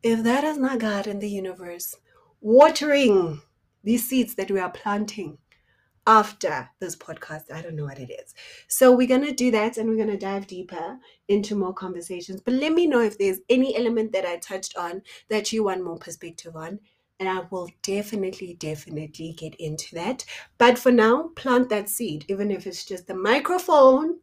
[0.02, 1.94] if that is not God in the universe
[2.40, 3.34] watering hmm.
[3.82, 5.38] these seeds that we are planting
[6.08, 8.34] after this podcast, I don't know what it is.
[8.66, 12.40] So we're going to do that and we're going to dive deeper into more conversations.
[12.40, 15.84] But let me know if there's any element that I touched on that you want
[15.84, 16.80] more perspective on.
[17.20, 20.24] And I will definitely, definitely get into that.
[20.56, 24.20] But for now, plant that seed, even if it's just the microphone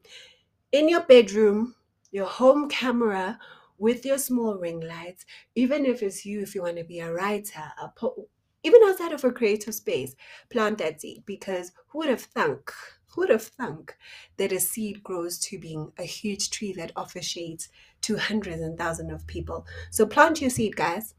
[0.72, 1.76] in your bedroom,
[2.10, 3.38] your home camera,
[3.78, 7.12] with your small ring lights, even if it's you, if you want to be a
[7.12, 8.28] writer, a po-
[8.64, 10.16] even outside of a creative space,
[10.50, 12.72] plant that seed because who would have thunk,
[13.08, 13.96] who would have thunk
[14.38, 17.70] that a seed grows to being a huge tree that offers shades
[18.02, 19.66] to hundreds and thousands of people?
[19.92, 21.14] So plant your seed, guys.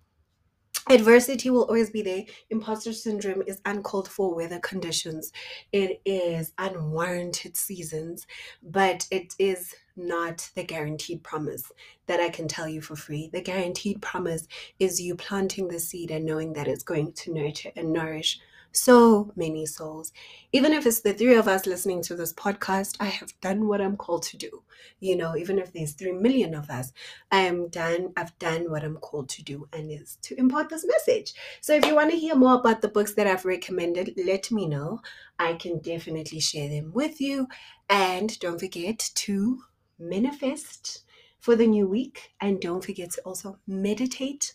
[0.88, 2.24] Adversity will always be there.
[2.50, 5.32] Imposter syndrome is uncalled for weather conditions.
[5.72, 8.26] It is unwarranted seasons,
[8.62, 11.70] but it is not the guaranteed promise
[12.06, 13.30] that I can tell you for free.
[13.32, 14.46] The guaranteed promise
[14.78, 18.40] is you planting the seed and knowing that it's going to nurture and nourish
[18.76, 20.12] so many souls.
[20.52, 23.80] Even if it's the three of us listening to this podcast, I have done what
[23.80, 24.62] I'm called to do.
[25.00, 26.92] You know, even if there's three million of us,
[27.30, 28.12] I am done.
[28.16, 31.32] I've done what I'm called to do, and is to impart this message.
[31.60, 34.66] So if you want to hear more about the books that I've recommended, let me
[34.66, 35.00] know.
[35.38, 37.48] I can definitely share them with you.
[37.88, 39.62] And don't forget to
[39.98, 41.02] manifest
[41.40, 42.32] for the new week.
[42.40, 44.54] And don't forget to also meditate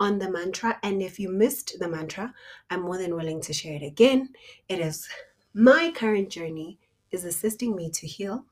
[0.00, 0.78] on the mantra.
[0.82, 2.34] And if you missed the mantra,
[2.70, 4.30] I'm more than willing to share it again.
[4.68, 5.08] It is
[5.54, 6.78] my current journey
[7.10, 8.46] is assisting me to heal,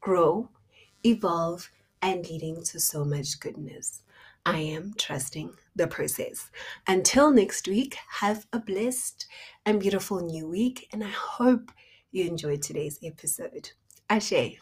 [0.00, 0.48] grow,
[1.04, 1.70] evolve,
[2.02, 4.02] and leading to so much goodness.
[4.44, 6.50] I am trusting the process.
[6.88, 9.26] Until next week, have a blessed
[9.64, 10.88] and beautiful new week.
[10.92, 11.70] And I hope
[12.10, 13.70] you enjoyed today's episode.
[14.10, 14.58] Asè.